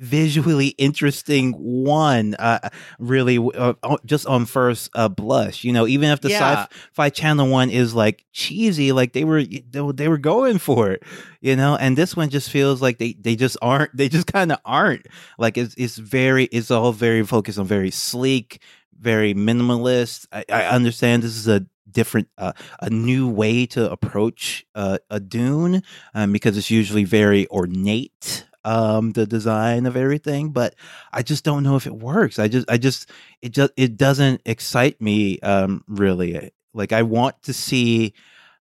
visually 0.00 0.68
interesting 0.76 1.52
one 1.52 2.34
uh 2.40 2.68
really 2.98 3.38
uh, 3.54 3.74
just 4.04 4.26
on 4.26 4.44
first 4.44 4.90
uh 4.94 5.08
blush 5.08 5.62
you 5.62 5.72
know 5.72 5.86
even 5.86 6.10
if 6.10 6.20
the 6.20 6.28
Yeah. 6.30 6.66
sci-fi 6.92 7.10
channel 7.10 7.48
one 7.48 7.70
is 7.70 7.94
like 7.94 8.24
cheesy 8.32 8.90
like 8.92 9.12
they 9.12 9.24
were 9.24 9.44
they, 9.44 9.80
were- 9.80 9.92
they 9.92 10.08
were 10.08 10.18
going 10.18 10.58
for 10.58 10.90
it 10.90 11.02
you 11.40 11.54
know 11.54 11.76
and 11.76 11.96
this 11.96 12.16
one 12.16 12.28
just 12.28 12.50
feels 12.50 12.82
like 12.82 12.98
they 12.98 13.12
they 13.20 13.36
just 13.36 13.56
aren't 13.62 13.96
they 13.96 14.08
just 14.08 14.26
kind 14.26 14.50
of 14.50 14.58
aren't 14.64 15.06
like 15.38 15.56
it's 15.56 15.74
it's 15.78 15.96
very 15.96 16.44
it's 16.46 16.70
all 16.72 16.92
very 16.92 17.24
focused 17.24 17.58
on 17.58 17.66
very 17.66 17.90
sleek 17.92 18.60
very 18.98 19.32
minimalist 19.32 20.26
i, 20.32 20.44
I 20.48 20.66
understand 20.66 21.22
this 21.22 21.36
is 21.36 21.46
a 21.48 21.64
different 21.90 22.28
uh, 22.38 22.52
a 22.80 22.90
new 22.90 23.28
way 23.28 23.66
to 23.66 23.88
approach 23.92 24.66
uh, 24.74 24.98
a 25.10 25.20
dune 25.20 25.82
um, 26.14 26.32
because 26.32 26.56
it's 26.58 26.70
usually 26.70 27.04
very 27.04 27.46
ornate 27.50 28.46
um 28.64 29.12
the 29.12 29.26
design 29.26 29.86
of 29.86 29.96
everything 29.96 30.50
but 30.50 30.74
i 31.12 31.22
just 31.22 31.44
don't 31.44 31.62
know 31.62 31.76
if 31.76 31.86
it 31.86 31.94
works. 31.94 32.38
I 32.38 32.48
just 32.48 32.70
i 32.70 32.76
just 32.78 33.10
it 33.42 33.50
just 33.50 33.72
it 33.76 33.96
doesn't 33.96 34.40
excite 34.46 35.00
me 35.00 35.38
um 35.40 35.84
really. 35.86 36.50
Like 36.72 36.92
i 36.92 37.02
want 37.02 37.40
to 37.44 37.52
see 37.52 38.14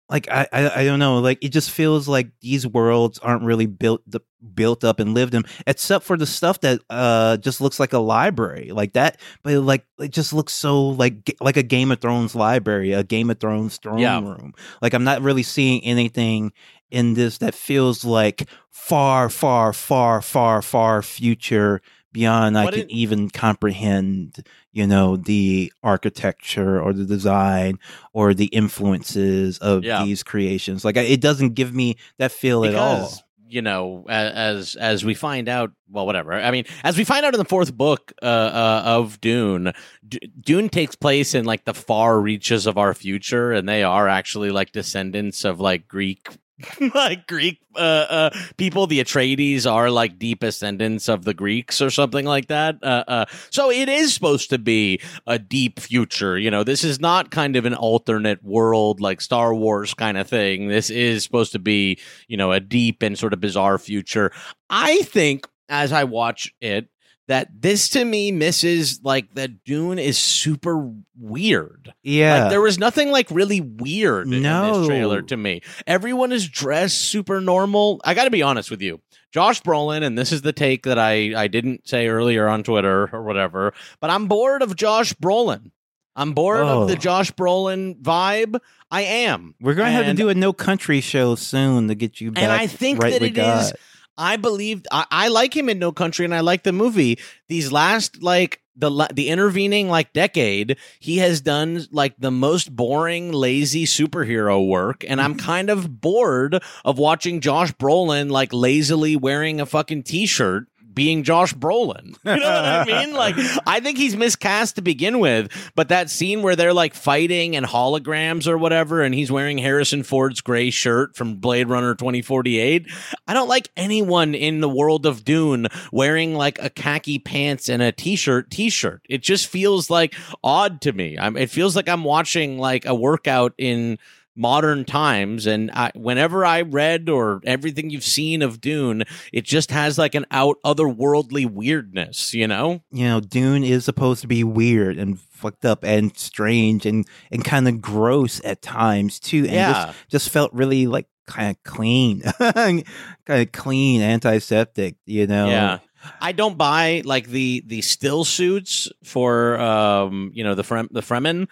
like 0.09 0.29
I, 0.31 0.47
I 0.53 0.81
I 0.81 0.85
don't 0.85 0.99
know 0.99 1.21
like 1.21 1.39
it 1.43 1.51
just 1.51 1.71
feels 1.71 2.09
like 2.09 2.29
these 2.41 2.67
worlds 2.67 3.19
aren't 3.21 3.45
really 3.45 3.67
built 3.67 4.03
the, 4.07 4.21
built 4.55 4.83
up 4.85 4.99
and 5.01 5.15
lived 5.15 5.35
in 5.35 5.45
except 5.67 6.05
for 6.05 6.17
the 6.19 6.27
stuff 6.27 6.61
that 6.63 6.81
uh 6.91 7.37
just 7.39 7.61
looks 7.61 7.79
like 7.81 7.93
a 7.93 7.99
library 7.99 8.73
like 8.73 8.93
that 8.95 9.21
but 9.43 9.55
like 9.61 9.87
it 10.01 10.11
just 10.11 10.33
looks 10.33 10.53
so 10.53 10.89
like 10.89 11.35
like 11.41 11.57
a 11.57 11.63
Game 11.63 11.93
of 11.93 12.01
Thrones 12.01 12.35
library 12.35 12.93
a 12.93 13.05
Game 13.05 13.31
of 13.31 13.39
Thrones 13.39 13.79
throne 13.79 14.01
Yeah. 14.01 14.21
room. 14.21 14.53
Like 14.83 14.93
I'm 14.95 15.05
not 15.05 15.23
really 15.23 15.45
seeing 15.45 15.83
anything 15.85 16.53
in 16.93 17.15
this 17.15 17.39
that 17.39 17.55
feels 17.55 18.05
like 18.05 18.49
far 18.71 19.29
far 19.29 19.73
far 19.73 20.23
far 20.23 20.63
far 20.63 21.03
future 21.03 21.81
beyond 22.13 22.59
I 22.59 22.71
can 22.71 22.81
it- 22.81 22.91
even 22.91 23.31
comprehend 23.31 24.47
you 24.73 24.87
know 24.87 25.17
the 25.17 25.73
architecture 25.83 26.81
or 26.81 26.93
the 26.93 27.05
design 27.05 27.79
or 28.13 28.35
the 28.35 28.47
influences 28.47 29.59
of 29.59 29.85
Yeah. 29.85 30.05
these 30.05 30.23
creations. 30.23 30.85
Like 30.85 30.97
it 30.97 31.21
doesn't 31.21 31.55
give 31.55 31.75
me 31.75 31.97
that 32.19 32.33
feel 32.33 32.65
at 32.65 32.75
all. 32.75 33.13
You 33.49 33.61
know 33.61 34.07
as 34.09 34.77
as 34.77 35.05
we 35.05 35.13
find 35.15 35.47
out 35.49 35.73
well 35.91 36.07
whatever. 36.07 36.33
I 36.33 36.51
mean 36.51 36.65
as 36.85 36.97
we 36.97 37.05
find 37.05 37.25
out 37.27 37.35
in 37.35 37.39
the 37.39 37.45
fourth 37.45 37.75
book 37.77 38.13
uh, 38.23 38.27
uh 38.27 38.83
of 38.87 39.21
dune 39.21 39.73
D- 40.09 40.21
dune 40.41 40.69
takes 40.71 40.95
place 40.97 41.35
in 41.35 41.45
like 41.45 41.65
the 41.67 41.75
far 41.75 42.19
reaches 42.21 42.67
of 42.67 42.79
our 42.79 42.95
future 42.95 43.53
and 43.53 43.69
they 43.69 43.83
are 43.83 44.09
actually 44.09 44.51
like 44.51 44.73
descendants 44.73 45.45
of 45.45 45.61
like 45.61 45.87
greek 45.87 46.29
like 46.95 47.27
greek 47.27 47.59
uh, 47.77 47.79
uh 47.79 48.31
people 48.57 48.87
the 48.87 49.03
atreides 49.03 49.71
are 49.71 49.91
like 49.91 50.19
deep 50.19 50.41
descendants 50.41 51.09
of 51.09 51.25
the 51.25 51.35
greeks 51.35 51.81
or 51.81 51.91
something 51.91 52.27
like 52.27 52.49
that. 52.49 52.77
Uh, 52.83 53.05
uh 53.09 53.25
so 53.51 53.71
it 53.71 53.89
is 53.89 54.13
supposed 54.13 54.51
to 54.51 54.59
be 54.59 55.01
a 55.27 55.39
deep 55.39 55.81
future 55.81 56.39
you 56.39 56.51
know? 56.51 56.65
This 56.65 56.85
is 56.85 57.01
not 57.01 57.31
kind 57.31 57.57
of 57.57 57.65
an 57.65 57.75
alternate 57.75 58.43
world 58.45 59.01
like 59.01 59.21
star 59.21 59.55
wars 59.55 59.95
kind 59.95 60.19
of 60.19 60.29
thing. 60.29 60.69
This 60.69 60.91
is 60.91 61.25
supposed 61.25 61.53
to 61.53 61.59
be 61.59 61.99
you 62.29 62.37
know, 62.37 62.53
a 62.53 62.61
deep 62.61 63.03
and 63.03 63.19
sort 63.19 63.33
of 63.33 63.41
bizarre 63.41 63.79
future. 63.79 64.33
I 64.71 65.03
think 65.03 65.47
as 65.69 65.93
I 65.93 66.05
watch 66.05 66.53
it, 66.61 66.89
that 67.33 67.49
this 67.63 67.89
to 67.89 68.05
me 68.05 68.31
misses 68.31 69.01
like 69.03 69.35
that 69.37 69.65
Dune 69.65 69.99
is 69.99 70.19
super 70.19 70.93
weird. 71.19 71.95
yeah 72.03 72.43
Like 72.43 72.51
there 72.51 72.61
was 72.61 72.79
nothing 72.79 73.11
like 73.11 73.31
really 73.31 73.63
weird 73.63 74.27
in 74.31 74.43
this 74.43 74.87
trailer 74.87 75.23
to 75.23 75.37
me. 75.39 75.63
Everyone 75.87 76.31
is 76.31 76.47
dressed 76.47 76.99
super 76.99 77.41
normal. 77.41 78.03
I 78.05 78.13
got 78.13 78.25
to 78.25 78.31
be 78.31 78.43
honest 78.43 78.71
with 78.71 78.83
you. 78.83 79.01
Josh 79.33 79.63
Brolin, 79.63 80.03
and 80.05 80.19
this 80.19 80.31
is 80.31 80.43
the 80.43 80.53
take 80.53 80.83
that 80.83 80.99
I 80.99 81.33
I 81.35 81.49
didn't 81.49 81.89
say 81.89 82.09
earlier 82.09 82.47
on 82.49 82.63
Twitter 82.65 83.09
or 83.15 83.23
whatever, 83.23 83.73
but 83.99 84.11
I'm 84.11 84.27
bored 84.27 84.61
of 84.61 84.77
Josh 84.77 85.15
Brolin. 85.15 85.71
I'm 86.15 86.33
bored 86.33 86.61
Oh. 86.61 86.83
of 86.83 86.89
the 86.89 86.97
oh. 86.97 86.99
Josh 86.99 87.33
Brolin 87.33 87.99
vibe. 88.03 88.59
I 88.91 89.01
am. 89.01 89.55
we're 89.59 89.73
gonna 89.73 89.91
have 89.91 90.05
to 90.05 90.13
do 90.13 90.29
a 90.29 90.35
no 90.35 90.53
country 90.53 91.01
show 91.01 91.35
soon 91.35 91.89
to 91.89 91.95
get 91.95 92.21
you 92.21 92.31
back 92.33 92.43
and 92.43 92.53
I 92.53 92.67
think 92.67 93.03
right 93.03 93.15
that 93.15 93.23
it 93.23 93.31
God. 93.31 93.65
is. 93.65 93.73
I 94.17 94.37
believe 94.37 94.83
I, 94.91 95.07
I 95.11 95.29
like 95.29 95.57
him 95.57 95.69
in 95.69 95.79
No 95.79 95.93
Country, 95.93 96.25
and 96.25 96.35
I 96.35 96.41
like 96.41 96.63
the 96.63 96.73
movie. 96.73 97.19
These 97.49 97.73
last 97.73 98.23
like 98.23 98.61
the 98.77 99.09
the 99.13 99.29
intervening 99.29 99.89
like 99.89 100.13
decade, 100.13 100.77
he 100.99 101.19
has 101.19 101.41
done 101.41 101.87
like 101.91 102.15
the 102.19 102.31
most 102.31 102.75
boring, 102.75 103.33
lazy 103.33 103.85
superhero 103.85 104.67
work, 104.67 105.05
and 105.07 105.21
I'm 105.21 105.35
mm-hmm. 105.35 105.47
kind 105.47 105.71
of 105.71 106.01
bored 106.01 106.63
of 106.85 106.99
watching 106.99 107.41
Josh 107.41 107.73
Brolin 107.73 108.31
like 108.31 108.53
lazily 108.53 109.17
wearing 109.17 109.61
a 109.61 109.67
fucking 109.67 110.05
t-shirt. 110.05 110.67
Being 110.95 111.23
Josh 111.23 111.55
Brolin, 111.55 112.09
you 112.25 112.37
know 112.37 112.37
what 112.37 112.43
I 112.45 112.85
mean? 112.85 113.15
Like, 113.15 113.37
I 113.67 113.81
think 113.81 113.99
he's 113.99 114.17
miscast 114.17 114.77
to 114.77 114.83
begin 114.83 115.19
with. 115.19 115.51
But 115.75 115.89
that 115.89 116.11
scene 116.11 116.43
where 116.43 116.57
they're 116.57 116.73
like 116.73 116.95
fighting 116.95 117.57
and 117.57 117.67
holograms 117.67 118.47
or 118.47 118.59
whatever, 118.59 119.03
and 119.03 119.15
he's 119.15 119.31
wearing 119.31 119.59
Harrison 119.59 120.03
Ford's 120.03 120.41
gray 120.41 120.71
shirt 120.71 121.17
from 121.17 121.37
Blade 121.37 121.69
Runner 121.69 121.95
2048, 121.95 122.87
I 123.27 123.35
don't 123.35 123.49
like 123.49 123.71
anyone 123.77 124.35
in 124.35 124.61
the 124.61 124.69
world 124.69 125.07
of 125.07 125.25
Dune 125.25 125.69
wearing 125.91 126.35
like 126.35 126.63
a 126.63 126.71
khaki 126.71 127.19
pants 127.19 127.69
and 127.69 127.83
a 127.83 127.93
t-shirt 127.93 128.51
t-shirt. 128.51 129.03
It 129.09 129.23
just 129.23 129.47
feels 129.47 129.91
like 129.91 130.15
odd 130.43 130.81
to 130.83 130.93
me. 130.93 131.19
I'm, 131.19 131.37
it 131.37 131.51
feels 131.51 131.77
like 131.77 131.89
I'm 131.89 132.05
watching 132.05 132.59
like 132.59 132.85
a 132.87 132.95
workout 132.95 133.55
in 133.59 133.99
modern 134.35 134.85
times 134.85 135.47
and 135.47 135.71
I, 135.73 135.91
whenever 135.95 136.45
I 136.45 136.63
read 136.63 137.09
or 137.09 137.41
everything 137.45 137.91
you've 137.91 138.05
seen 138.05 138.41
of 138.43 138.61
Dune, 138.61 139.05
it 139.33 139.45
just 139.45 139.71
has 139.71 139.99
like 139.99 140.15
an 140.15 140.25
out 140.31 140.57
otherworldly 140.65 141.51
weirdness, 141.51 142.33
you 142.35 142.47
know? 142.49 142.83
you 142.91 143.05
know, 143.07 143.21
Dune 143.21 143.65
is 143.65 143.85
supposed 143.85 144.21
to 144.23 144.27
be 144.27 144.43
weird 144.45 144.97
and 144.99 145.19
fucked 145.21 145.65
up 145.65 145.85
and 145.85 146.17
strange 146.17 146.87
and 146.87 147.07
and 147.31 147.45
kind 147.45 147.69
of 147.69 147.81
gross 147.81 148.41
at 148.45 148.63
times 148.63 149.19
too. 149.21 149.45
And 149.45 149.53
Yeah. 149.53 149.73
just 149.87 150.09
just 150.09 150.29
felt 150.31 150.53
really 150.53 150.87
like 150.87 151.07
kind 151.27 151.51
of 151.51 151.63
clean, 151.63 152.21
kind 152.41 152.85
of 153.29 153.53
clean, 153.53 154.03
antiseptic. 154.03 154.97
You 155.07 155.27
know, 155.27 155.47
Yeah. 155.49 155.79
I 156.21 156.33
don't 156.33 156.59
buy 156.59 157.03
like 157.05 157.29
the 157.29 157.63
the 157.67 157.81
still 157.83 158.25
suits 158.25 158.89
for 159.05 159.61
um 159.61 160.31
you 160.35 160.43
know 160.43 160.55
the 160.57 160.65
Frem- 160.65 160.89
the 160.91 161.01
Fremen 161.01 161.47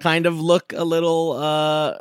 kind 0.00 0.26
of 0.26 0.38
look 0.40 0.72
a 0.76 0.84
little 0.84 1.32
uh 1.32 1.94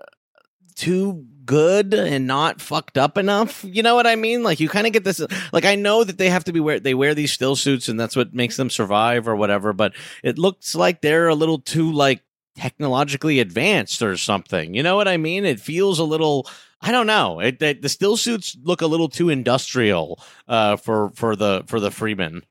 too 0.75 1.25
good 1.45 1.93
and 1.93 2.27
not 2.27 2.59
fucked 2.59 2.97
up 2.97 3.17
enough. 3.17 3.63
You 3.63 3.83
know 3.83 3.95
what 3.95 4.07
I 4.07 4.15
mean? 4.15 4.43
Like 4.43 4.59
you 4.59 4.67
kind 4.67 4.87
of 4.87 4.93
get 4.93 5.03
this 5.03 5.21
like 5.53 5.65
I 5.65 5.75
know 5.75 6.03
that 6.03 6.17
they 6.17 6.29
have 6.29 6.43
to 6.45 6.53
be 6.53 6.59
wear 6.59 6.79
they 6.79 6.93
wear 6.93 7.13
these 7.13 7.31
still 7.31 7.55
suits 7.55 7.87
and 7.87 7.99
that's 7.99 8.15
what 8.15 8.33
makes 8.33 8.57
them 8.57 8.69
survive 8.69 9.27
or 9.27 9.35
whatever, 9.35 9.73
but 9.73 9.93
it 10.23 10.37
looks 10.37 10.75
like 10.75 11.01
they're 11.01 11.27
a 11.27 11.35
little 11.35 11.59
too 11.59 11.91
like 11.91 12.21
technologically 12.55 13.39
advanced 13.39 14.01
or 14.01 14.17
something. 14.17 14.73
You 14.73 14.83
know 14.83 14.95
what 14.95 15.07
I 15.07 15.17
mean? 15.17 15.45
It 15.45 15.59
feels 15.59 15.99
a 15.99 16.03
little 16.03 16.47
I 16.81 16.91
don't 16.91 17.07
know. 17.07 17.39
It, 17.39 17.61
it 17.61 17.81
the 17.81 17.89
still 17.89 18.17
suits 18.17 18.57
look 18.63 18.81
a 18.81 18.87
little 18.87 19.09
too 19.09 19.29
industrial 19.29 20.19
uh 20.47 20.77
for 20.77 21.11
for 21.11 21.35
the 21.35 21.63
for 21.67 21.79
the 21.79 21.89
Fremen. 21.89 22.41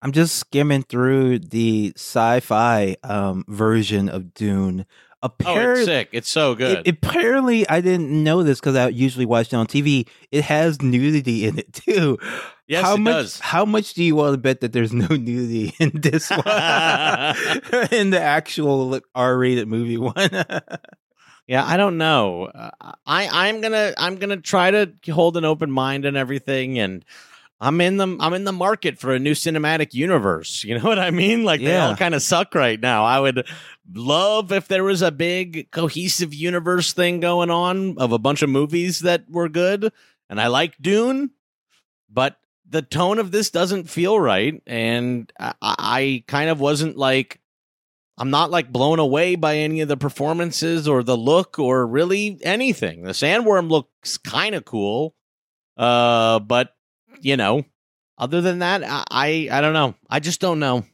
I'm 0.00 0.12
just 0.12 0.36
skimming 0.36 0.84
through 0.84 1.40
the 1.40 1.92
sci-fi 1.96 2.96
um, 3.02 3.44
version 3.48 4.08
of 4.08 4.32
Dune. 4.32 4.86
Oh, 5.20 5.26
it's 5.26 5.34
Apparently, 5.48 5.84
sick. 5.84 6.08
It's 6.12 6.28
so 6.30 6.54
good. 6.54 6.86
It, 6.86 6.94
apparently, 7.02 7.68
I 7.68 7.80
didn't 7.80 8.10
know 8.22 8.44
this 8.44 8.60
because 8.60 8.76
I 8.76 8.88
usually 8.88 9.26
watch 9.26 9.48
it 9.48 9.54
on 9.54 9.66
TV. 9.66 10.08
It 10.30 10.44
has 10.44 10.80
nudity 10.80 11.44
in 11.44 11.58
it 11.58 11.72
too. 11.72 12.18
yes, 12.68 12.84
how 12.84 12.94
it 12.94 12.98
much? 12.98 13.12
does. 13.12 13.40
How 13.40 13.64
much 13.64 13.94
do 13.94 14.04
you 14.04 14.14
want 14.14 14.34
to 14.34 14.38
bet 14.38 14.60
that 14.60 14.72
there's 14.72 14.92
no 14.92 15.08
nudity 15.08 15.74
in 15.80 15.90
this 15.94 16.30
one? 16.30 16.38
in 17.90 18.10
the 18.10 18.20
actual 18.20 19.00
R-rated 19.14 19.66
movie 19.66 19.96
one. 19.98 20.30
Yeah, 21.48 21.64
I 21.64 21.76
don't 21.78 21.96
know. 21.98 22.44
Uh, 22.44 22.70
I 23.06 23.48
I'm 23.48 23.60
gonna 23.60 23.94
I'm 23.96 24.16
gonna 24.16 24.36
try 24.36 24.70
to 24.70 24.92
hold 25.10 25.36
an 25.36 25.44
open 25.44 25.70
mind 25.70 26.04
and 26.04 26.16
everything, 26.16 26.78
and 26.78 27.04
I'm 27.60 27.80
in 27.80 27.96
the 27.96 28.16
I'm 28.20 28.34
in 28.34 28.44
the 28.44 28.52
market 28.52 28.98
for 28.98 29.12
a 29.12 29.18
new 29.18 29.32
cinematic 29.32 29.92
universe. 29.94 30.64
You 30.68 30.78
know 30.78 30.84
what 30.84 30.98
I 30.98 31.10
mean? 31.10 31.44
Like 31.44 31.60
they 31.60 31.76
all 31.76 31.96
kind 31.96 32.14
of 32.14 32.22
suck 32.22 32.54
right 32.54 32.78
now. 32.78 33.04
I 33.04 33.18
would 33.20 33.46
love 33.92 34.52
if 34.52 34.68
there 34.68 34.84
was 34.84 35.02
a 35.02 35.10
big 35.10 35.70
cohesive 35.70 36.34
universe 36.34 36.92
thing 36.92 37.20
going 37.20 37.50
on 37.50 37.96
of 37.98 38.12
a 38.12 38.18
bunch 38.18 38.42
of 38.42 38.50
movies 38.50 39.00
that 39.00 39.24
were 39.30 39.48
good, 39.48 39.90
and 40.28 40.40
I 40.40 40.48
like 40.48 40.76
Dune, 40.80 41.30
but 42.10 42.38
the 42.68 42.82
tone 42.82 43.18
of 43.18 43.30
this 43.30 43.50
doesn't 43.50 43.88
feel 43.88 44.20
right, 44.20 44.62
and 44.66 45.32
I, 45.40 45.54
I 45.62 46.24
kind 46.26 46.50
of 46.50 46.60
wasn't 46.60 46.96
like. 46.96 47.40
I'm 48.20 48.30
not 48.30 48.50
like 48.50 48.72
blown 48.72 48.98
away 48.98 49.36
by 49.36 49.58
any 49.58 49.80
of 49.80 49.86
the 49.86 49.96
performances 49.96 50.88
or 50.88 51.04
the 51.04 51.16
look 51.16 51.60
or 51.60 51.86
really 51.86 52.40
anything. 52.42 53.04
The 53.04 53.12
sandworm 53.12 53.70
looks 53.70 54.18
kind 54.18 54.56
of 54.56 54.64
cool, 54.64 55.14
uh, 55.76 56.40
but 56.40 56.74
you 57.20 57.36
know, 57.36 57.64
other 58.16 58.40
than 58.40 58.60
that, 58.60 58.82
I, 58.84 59.04
I 59.10 59.48
I 59.58 59.60
don't 59.60 59.72
know. 59.74 59.94
I 60.10 60.20
just 60.20 60.40
don't 60.40 60.58
know. 60.60 60.84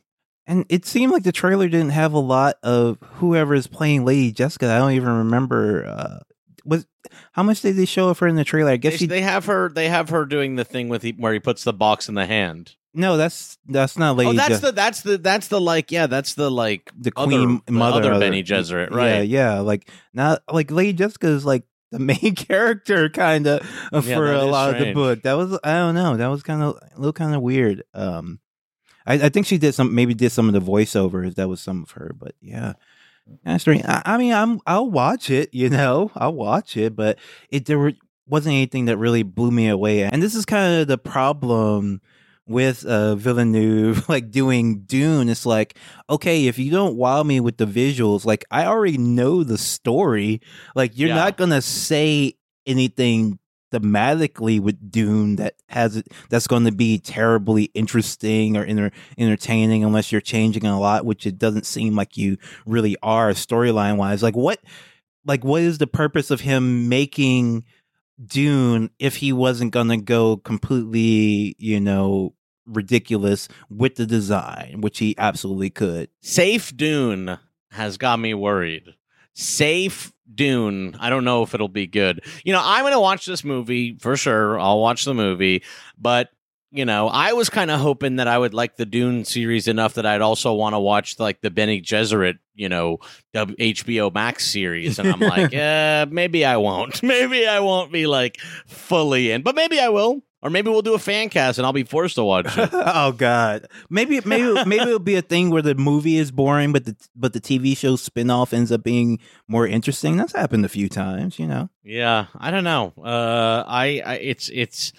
and 0.46 0.64
it 0.68 0.84
seemed 0.86 1.12
like 1.12 1.22
the 1.22 1.32
trailer 1.32 1.68
didn't 1.68 1.90
have 1.90 2.12
a 2.12 2.18
lot 2.18 2.56
of 2.62 2.98
whoever 3.14 3.54
is 3.54 3.66
playing 3.66 4.04
Lady 4.04 4.30
Jessica. 4.32 4.70
I 4.70 4.78
don't 4.78 4.92
even 4.92 5.18
remember. 5.18 5.86
Uh, 5.86 6.18
was 6.64 6.86
how 7.32 7.42
much 7.42 7.60
did 7.60 7.76
they 7.76 7.84
show 7.84 8.08
of 8.08 8.18
her 8.20 8.26
in 8.26 8.36
the 8.36 8.44
trailer? 8.44 8.70
I 8.72 8.76
guess 8.76 8.92
They, 8.94 8.98
she. 8.98 9.06
they 9.06 9.20
have 9.22 9.46
her. 9.46 9.68
They 9.68 9.88
have 9.88 10.08
her 10.10 10.24
doing 10.24 10.56
the 10.56 10.64
thing 10.64 10.88
with 10.88 11.02
he, 11.02 11.12
where 11.12 11.32
he 11.32 11.38
puts 11.40 11.64
the 11.64 11.72
box 11.74 12.08
in 12.08 12.14
the 12.14 12.24
hand. 12.26 12.76
no, 12.94 13.16
that's 13.18 13.58
that's 13.66 13.98
not 13.98 14.16
Lady. 14.16 14.30
oh, 14.30 14.32
that's 14.34 14.50
Jes- 14.50 14.60
the 14.60 14.72
that's 14.72 15.00
the 15.02 15.18
that's 15.18 15.48
the 15.48 15.60
like 15.60 15.90
yeah 15.92 16.06
that's 16.06 16.34
the 16.34 16.50
like 16.50 16.90
the 16.98 17.12
other- 17.16 17.26
queen 17.26 17.60
the 17.66 17.72
mother 17.72 18.12
other 18.12 18.20
Bene 18.20 18.42
Gesserit 18.42 18.90
Yeah, 18.90 18.96
right. 18.96 19.28
yeah. 19.28 19.60
Like 19.60 19.90
not 20.14 20.42
like 20.50 20.70
Lady 20.70 20.92
Jessica 20.94 21.26
is 21.26 21.44
like 21.44 21.64
the 21.94 22.00
main 22.00 22.34
character 22.36 23.08
kind 23.08 23.46
of 23.46 23.62
Yeah, 23.92 24.16
for 24.16 24.32
a 24.32 24.44
lot 24.44 24.74
of 24.74 24.80
the 24.80 24.92
book. 24.92 25.22
That 25.22 25.34
was 25.34 25.58
I 25.62 25.74
don't 25.74 25.94
know. 25.94 26.16
That 26.16 26.26
was 26.28 26.42
kind 26.42 26.62
of 26.62 26.76
a 26.76 26.98
little 26.98 27.12
kind 27.12 27.34
of 27.34 27.40
weird. 27.40 27.84
Um, 27.94 28.40
I, 29.06 29.14
I 29.14 29.28
think 29.28 29.46
she 29.46 29.58
did 29.58 29.74
some 29.74 29.94
maybe 29.94 30.14
did 30.14 30.32
some 30.32 30.48
of 30.48 30.54
the 30.54 30.60
voiceovers. 30.60 31.36
That 31.36 31.48
was 31.48 31.60
some 31.60 31.82
of 31.82 31.92
her, 31.92 32.12
but 32.18 32.34
yeah. 32.40 32.74
That's 33.44 33.62
strange. 33.62 33.84
I, 33.86 34.02
I 34.04 34.18
mean, 34.18 34.34
I'm 34.34 34.60
I'll 34.66 34.90
watch 34.90 35.30
it. 35.30 35.54
You 35.54 35.70
know, 35.70 36.10
I'll 36.16 36.34
watch 36.34 36.76
it, 36.76 36.96
but 36.96 37.18
it 37.48 37.66
there 37.66 37.78
were, 37.78 37.92
wasn't 38.26 38.54
anything 38.54 38.86
that 38.86 38.98
really 38.98 39.22
blew 39.22 39.50
me 39.50 39.68
away. 39.68 40.02
And 40.02 40.22
this 40.22 40.34
is 40.34 40.44
kind 40.44 40.80
of 40.80 40.88
the 40.88 40.98
problem 40.98 42.02
with 42.46 42.84
uh 42.84 43.14
Villeneuve 43.16 44.08
like 44.08 44.30
doing 44.30 44.80
Dune. 44.80 45.28
It's 45.28 45.46
like, 45.46 45.76
okay, 46.10 46.46
if 46.46 46.58
you 46.58 46.70
don't 46.70 46.96
wow 46.96 47.22
me 47.22 47.40
with 47.40 47.56
the 47.56 47.66
visuals, 47.66 48.24
like 48.24 48.44
I 48.50 48.66
already 48.66 48.98
know 48.98 49.42
the 49.44 49.58
story. 49.58 50.40
Like 50.74 50.96
you're 50.98 51.08
Yeah. 51.08 51.16
not 51.16 51.36
gonna 51.36 51.62
say 51.62 52.34
anything 52.66 53.38
thematically 53.72 54.60
with 54.60 54.90
Dune 54.90 55.36
that 55.36 55.54
has 55.68 55.96
it 55.96 56.06
that's 56.30 56.46
going 56.46 56.64
to 56.64 56.70
be 56.70 56.98
terribly 56.98 57.64
interesting 57.74 58.56
or 58.56 58.64
enter, 58.64 58.92
entertaining 59.18 59.82
unless 59.82 60.12
you're 60.12 60.20
changing 60.20 60.64
a 60.64 60.78
lot, 60.78 61.04
which 61.04 61.26
it 61.26 61.38
doesn't 61.38 61.66
seem 61.66 61.96
like 61.96 62.16
you 62.16 62.36
really 62.66 62.96
are 63.02 63.30
storyline 63.30 63.96
wise. 63.96 64.22
Like 64.22 64.36
what, 64.36 64.60
like 65.26 65.42
what 65.44 65.62
is 65.62 65.78
the 65.78 65.88
purpose 65.88 66.30
of 66.30 66.40
him 66.40 66.88
making 66.88 67.64
Dune 68.22 68.90
if 68.98 69.16
he 69.16 69.32
wasn't 69.32 69.72
going 69.72 69.88
to 69.88 69.96
go 69.96 70.36
completely, 70.36 71.56
you 71.58 71.80
know, 71.80 72.34
ridiculous 72.66 73.48
with 73.68 73.96
the 73.96 74.06
design, 74.06 74.80
which 74.80 74.98
he 74.98 75.14
absolutely 75.18 75.70
could. 75.70 76.08
Safe 76.20 76.74
Dune 76.76 77.38
has 77.70 77.96
got 77.96 78.18
me 78.18 78.34
worried. 78.34 78.94
Safe 79.34 80.12
Dune. 80.32 80.96
I 80.98 81.10
don't 81.10 81.24
know 81.24 81.42
if 81.42 81.54
it'll 81.54 81.68
be 81.68 81.86
good. 81.86 82.24
You 82.44 82.52
know, 82.52 82.62
I'm 82.62 82.82
going 82.82 82.92
to 82.92 83.00
watch 83.00 83.26
this 83.26 83.44
movie 83.44 83.98
for 83.98 84.16
sure. 84.16 84.58
I'll 84.58 84.80
watch 84.80 85.04
the 85.04 85.14
movie, 85.14 85.62
but 85.98 86.30
you 86.70 86.84
know, 86.84 87.08
I 87.08 87.34
was 87.34 87.50
kind 87.50 87.70
of 87.70 87.78
hoping 87.78 88.16
that 88.16 88.26
I 88.26 88.36
would 88.36 88.52
like 88.52 88.76
the 88.76 88.84
Dune 88.84 89.24
series 89.24 89.68
enough 89.68 89.94
that 89.94 90.06
I'd 90.06 90.20
also 90.20 90.54
want 90.54 90.74
to 90.74 90.80
watch 90.80 91.20
like 91.20 91.40
the 91.40 91.50
Bene 91.50 91.80
Gesserit, 91.80 92.38
you 92.54 92.68
know, 92.68 92.98
HBO 93.34 94.12
Max 94.12 94.46
series. 94.46 94.98
And 94.98 95.08
I'm 95.08 95.20
like, 95.20 95.54
uh, 95.54 96.06
maybe 96.10 96.44
I 96.44 96.56
won't. 96.56 97.02
Maybe 97.14 97.46
I 97.46 97.60
won't 97.60 97.92
be 97.92 98.06
like 98.06 98.38
fully 98.66 99.30
in, 99.30 99.42
but 99.42 99.54
maybe 99.54 99.78
I 99.78 99.88
will. 99.88 100.22
Or 100.42 100.50
maybe 100.50 100.68
we'll 100.68 100.82
do 100.82 100.92
a 100.92 100.98
fan 100.98 101.30
cast 101.30 101.58
and 101.58 101.64
I'll 101.64 101.72
be 101.72 101.84
forced 101.84 102.16
to 102.16 102.24
watch 102.24 102.58
it. 102.58 102.68
oh 102.72 103.12
God, 103.12 103.66
maybe 103.88 104.20
maybe 104.26 104.52
maybe 104.66 104.82
it'll 104.82 104.98
be 104.98 105.14
a 105.14 105.22
thing 105.22 105.48
where 105.48 105.62
the 105.62 105.74
movie 105.74 106.18
is 106.18 106.30
boring, 106.30 106.70
but 106.70 106.84
the 106.84 106.94
but 107.16 107.32
the 107.32 107.40
TV 107.40 107.74
show 107.74 107.96
spinoff 107.96 108.52
ends 108.52 108.70
up 108.70 108.82
being 108.82 109.20
more 109.48 109.66
interesting. 109.66 110.18
That's 110.18 110.34
happened 110.34 110.66
a 110.66 110.68
few 110.68 110.90
times, 110.90 111.38
you 111.38 111.46
know. 111.46 111.70
Yeah, 111.82 112.26
I 112.36 112.50
don't 112.50 112.64
know. 112.64 112.92
Uh, 113.02 113.64
I, 113.66 114.02
I 114.04 114.14
it's 114.16 114.50
it's. 114.52 114.92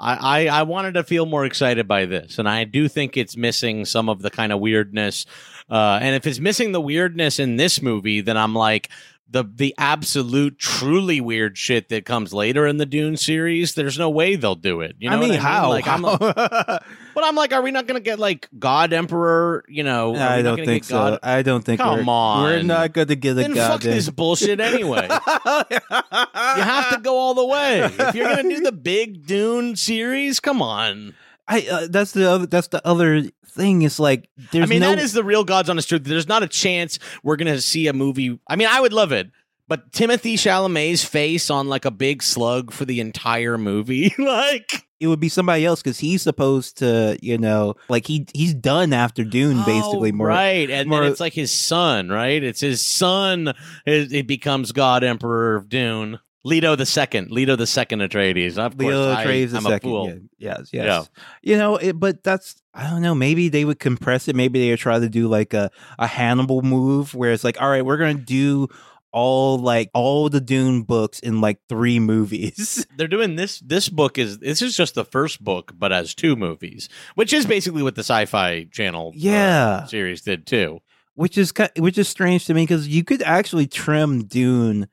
I, 0.00 0.48
I 0.48 0.62
wanted 0.64 0.94
to 0.94 1.04
feel 1.04 1.24
more 1.24 1.44
excited 1.44 1.86
by 1.86 2.04
this, 2.04 2.38
and 2.38 2.48
I 2.48 2.64
do 2.64 2.88
think 2.88 3.16
it's 3.16 3.36
missing 3.36 3.84
some 3.84 4.08
of 4.08 4.22
the 4.22 4.30
kind 4.30 4.52
of 4.52 4.60
weirdness. 4.60 5.24
Uh, 5.70 5.98
and 6.02 6.14
if 6.14 6.26
it's 6.26 6.40
missing 6.40 6.72
the 6.72 6.80
weirdness 6.80 7.38
in 7.38 7.56
this 7.56 7.80
movie, 7.80 8.20
then 8.20 8.36
I'm 8.36 8.54
like 8.54 8.90
the 9.28 9.42
the 9.42 9.74
absolute 9.78 10.58
truly 10.58 11.20
weird 11.20 11.58
shit 11.58 11.88
that 11.88 12.04
comes 12.04 12.32
later 12.32 12.66
in 12.66 12.76
the 12.76 12.86
Dune 12.86 13.16
series. 13.16 13.74
There's 13.74 13.98
no 13.98 14.08
way 14.10 14.36
they'll 14.36 14.54
do 14.54 14.80
it. 14.80 14.96
You 14.98 15.10
know 15.10 15.16
I 15.16 15.20
mean, 15.20 15.30
what 15.30 15.38
how? 15.40 15.70
Like, 15.70 15.88
I'm 15.88 16.02
like, 16.02 16.18
but 16.20 16.84
I'm 17.16 17.34
like, 17.34 17.52
are 17.52 17.62
we 17.62 17.70
not 17.70 17.86
going 17.86 17.98
to 18.00 18.04
get 18.04 18.18
like 18.18 18.48
God 18.58 18.92
Emperor? 18.92 19.64
You 19.66 19.82
know, 19.82 20.14
are 20.14 20.20
I 20.20 20.42
don't 20.42 20.64
think 20.64 20.84
so. 20.84 20.94
God? 20.94 21.18
I 21.22 21.42
don't 21.42 21.64
think 21.64 21.80
Come 21.80 22.06
we're, 22.06 22.12
on. 22.12 22.42
we're 22.44 22.62
not 22.62 22.92
going 22.92 23.08
to 23.08 23.16
get 23.16 23.32
a 23.32 23.42
god. 23.42 23.54
Then 23.54 23.54
fuck 23.54 23.80
this 23.80 24.08
bullshit 24.10 24.60
anyway. 24.60 25.08
You 26.56 26.62
have 26.62 26.94
to 26.94 27.00
go 27.02 27.16
all 27.16 27.34
the 27.34 27.44
way. 27.44 27.82
If 27.82 28.14
you're 28.14 28.28
gonna 28.28 28.42
do 28.48 28.60
the 28.60 28.72
big 28.72 29.26
Dune 29.26 29.76
series, 29.76 30.40
come 30.40 30.62
on. 30.62 31.14
I 31.46 31.66
uh, 31.70 31.86
that's 31.90 32.12
the 32.12 32.30
other 32.30 32.46
that's 32.46 32.68
the 32.68 32.86
other 32.86 33.22
thing. 33.46 33.82
It's 33.82 33.98
like 33.98 34.28
there's 34.50 34.64
I 34.64 34.66
mean, 34.66 34.80
no 34.80 34.90
that 34.90 34.98
is 34.98 35.12
the 35.12 35.24
real 35.24 35.44
God's 35.44 35.68
honest 35.68 35.88
truth. 35.88 36.04
There's 36.04 36.28
not 36.28 36.42
a 36.42 36.48
chance 36.48 36.98
we're 37.22 37.36
gonna 37.36 37.60
see 37.60 37.86
a 37.86 37.92
movie. 37.92 38.38
I 38.48 38.56
mean, 38.56 38.68
I 38.68 38.80
would 38.80 38.92
love 38.92 39.12
it, 39.12 39.30
but 39.68 39.92
Timothée 39.92 40.34
Chalamet's 40.34 41.04
face 41.04 41.50
on 41.50 41.68
like 41.68 41.84
a 41.84 41.90
big 41.90 42.22
slug 42.22 42.72
for 42.72 42.84
the 42.84 43.00
entire 43.00 43.58
movie, 43.58 44.14
like 44.18 44.86
it 45.00 45.06
would 45.08 45.20
be 45.20 45.28
somebody 45.28 45.66
else 45.66 45.82
because 45.82 45.98
he's 45.98 46.22
supposed 46.22 46.78
to 46.78 47.18
you 47.20 47.36
know 47.36 47.74
like 47.90 48.06
he 48.06 48.26
he's 48.32 48.54
done 48.54 48.94
after 48.94 49.22
Dune 49.22 49.62
basically 49.64 50.10
Oh, 50.12 50.16
more 50.16 50.28
right, 50.28 50.70
and 50.70 50.88
more- 50.88 51.02
then 51.02 51.10
it's 51.10 51.20
like 51.20 51.34
his 51.34 51.52
son, 51.52 52.08
right? 52.08 52.42
It's 52.42 52.60
his 52.60 52.82
son. 52.82 53.48
It, 53.84 54.12
it 54.14 54.26
becomes 54.26 54.72
God 54.72 55.04
Emperor 55.04 55.56
of 55.56 55.68
Dune. 55.68 56.20
Leto 56.44 56.76
the 56.76 56.86
second, 56.86 57.30
Leto 57.30 57.56
the 57.56 57.66
second 57.66 58.00
Atreides. 58.00 58.58
Of 58.58 58.76
course, 58.76 58.88
Leo 58.88 59.12
I, 59.12 59.24
Atreides 59.24 59.50
the 59.52 59.56
I'm 59.58 59.66
a 59.66 59.70
second. 59.70 59.88
fool. 59.90 60.08
Yeah, 60.38 60.56
yes, 60.58 60.68
yes. 60.72 61.10
You 61.42 61.56
know, 61.56 61.76
it, 61.76 61.98
but 61.98 62.22
that's 62.22 62.60
I 62.74 62.88
don't 62.90 63.02
know. 63.02 63.14
Maybe 63.14 63.48
they 63.48 63.64
would 63.64 63.78
compress 63.78 64.28
it. 64.28 64.36
Maybe 64.36 64.60
they 64.60 64.70
would 64.70 64.78
try 64.78 64.98
to 64.98 65.08
do 65.08 65.28
like 65.28 65.54
a 65.54 65.70
a 65.98 66.06
Hannibal 66.06 66.62
move 66.62 67.14
where 67.14 67.32
it's 67.32 67.44
like, 67.44 67.60
all 67.60 67.68
right, 67.70 67.84
we're 67.84 67.96
gonna 67.96 68.14
do 68.14 68.68
all 69.10 69.58
like 69.58 69.90
all 69.94 70.28
the 70.28 70.40
Dune 70.40 70.82
books 70.82 71.18
in 71.20 71.40
like 71.40 71.60
three 71.68 71.98
movies. 71.98 72.84
they're 72.96 73.08
doing 73.08 73.36
this 73.36 73.60
this 73.60 73.88
book 73.88 74.18
is 74.18 74.38
this 74.40 74.60
is 74.60 74.76
just 74.76 74.94
the 74.96 75.04
first 75.04 75.42
book 75.42 75.72
but 75.78 75.92
as 75.92 76.14
two 76.16 76.34
movies 76.34 76.88
which 77.14 77.32
is 77.32 77.46
basically 77.46 77.82
what 77.84 77.94
the 77.94 78.00
sci-fi 78.00 78.64
channel 78.72 79.10
uh, 79.10 79.12
Yeah. 79.14 79.86
series 79.86 80.22
did 80.22 80.46
too 80.48 80.80
which 81.14 81.38
is 81.38 81.52
which 81.78 81.96
is 81.96 82.08
strange 82.08 82.46
to 82.46 82.54
me 82.54 82.62
because 82.64 82.88
you 82.88 83.04
could 83.04 83.22
actually 83.22 83.68
trim 83.68 84.24
Dune 84.24 84.88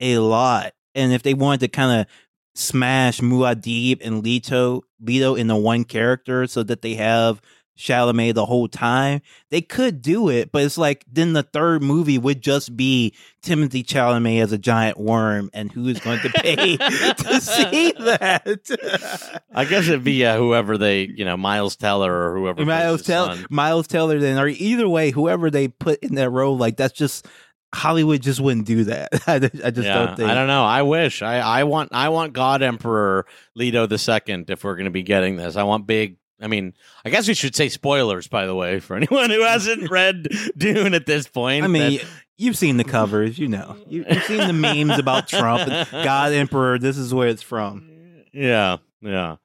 a 0.00 0.18
lot, 0.18 0.72
and 0.94 1.12
if 1.12 1.22
they 1.22 1.34
wanted 1.34 1.60
to 1.60 1.68
kind 1.68 2.00
of 2.00 2.06
smash 2.54 3.20
Muad'Dib 3.20 4.00
and 4.04 4.22
Leto 4.22 4.82
Leto 5.00 5.34
into 5.34 5.56
one 5.56 5.84
character 5.84 6.46
so 6.46 6.62
that 6.62 6.82
they 6.82 6.94
have 6.94 7.40
Chalamet 7.76 8.34
the 8.34 8.46
whole 8.46 8.68
time, 8.68 9.20
they 9.50 9.60
could 9.60 10.00
do 10.00 10.28
it. 10.28 10.52
But 10.52 10.62
it's 10.62 10.78
like 10.78 11.04
then 11.10 11.32
the 11.32 11.42
third 11.42 11.82
movie 11.82 12.18
would 12.18 12.40
just 12.40 12.76
be 12.76 13.14
Timothée 13.42 13.84
Chalamet 13.84 14.40
as 14.42 14.52
a 14.52 14.58
giant 14.58 14.98
worm, 14.98 15.50
and 15.52 15.72
who 15.72 15.88
is 15.88 15.98
going 15.98 16.20
to 16.20 16.30
pay 16.30 16.76
to 16.76 17.40
see 17.40 17.92
that? 17.98 19.40
i 19.52 19.64
guess 19.64 19.88
it'd 19.88 20.04
be 20.04 20.24
uh, 20.24 20.36
whoever 20.36 20.78
they 20.78 21.02
you 21.16 21.24
know 21.24 21.36
miles 21.36 21.74
teller 21.74 22.12
or 22.30 22.36
whoever 22.36 22.64
Miles 22.64 23.02
Teller. 23.02 23.36
Miles 23.50 23.88
Teller, 23.88 24.20
then 24.20 24.38
or 24.38 24.46
either 24.46 24.88
way, 24.88 25.10
whoever 25.10 25.50
they 25.50 25.66
put 25.66 25.98
in 26.00 26.14
that 26.14 26.30
role, 26.30 26.56
like 26.56 26.76
that's 26.76 26.96
just 26.96 27.26
Hollywood 27.74 28.22
just 28.22 28.40
wouldn't 28.40 28.66
do 28.66 28.84
that. 28.84 29.08
I, 29.26 29.38
just- 29.40 29.54
yeah, 29.54 29.72
don't 30.06 30.16
think. 30.16 30.30
I 30.30 30.34
don't 30.34 30.46
know. 30.46 30.64
I 30.64 30.82
wish. 30.82 31.20
I, 31.22 31.38
I 31.40 31.64
want 31.64 31.90
I 31.92 32.08
want 32.08 32.32
God 32.32 32.62
Emperor 32.62 33.26
Leto 33.54 33.86
the 33.86 33.98
second 33.98 34.48
if 34.50 34.64
we're 34.64 34.76
going 34.76 34.84
to 34.86 34.90
be 34.90 35.02
getting 35.02 35.36
this. 35.36 35.56
I 35.56 35.64
want 35.64 35.86
big 35.86 36.16
I 36.40 36.46
mean, 36.48 36.74
I 37.04 37.10
guess 37.10 37.28
we 37.28 37.34
should 37.34 37.54
say 37.54 37.68
spoilers, 37.68 38.26
by 38.26 38.46
the 38.46 38.54
way, 38.54 38.80
for 38.80 38.96
anyone 38.98 39.30
who 39.30 39.42
hasn't 39.42 39.90
read 39.90 40.26
Dune 40.56 40.94
at 40.94 41.06
this 41.06 41.26
point. 41.28 41.64
I 41.64 41.68
mean, 41.68 41.98
that- 41.98 42.06
you've 42.36 42.56
seen 42.58 42.76
the 42.76 42.84
covers, 42.84 43.38
you 43.38 43.48
know. 43.48 43.76
You, 43.88 44.04
you've 44.08 44.24
seen 44.24 44.46
the 44.46 44.52
memes 44.52 44.98
about 44.98 45.28
Trump 45.28 45.68
and 45.70 45.88
God 46.04 46.32
Emperor. 46.32 46.78
This 46.78 46.98
is 46.98 47.14
where 47.14 47.28
it's 47.28 47.42
from. 47.42 47.88
yeah, 48.32 48.78
yeah. 49.00 49.36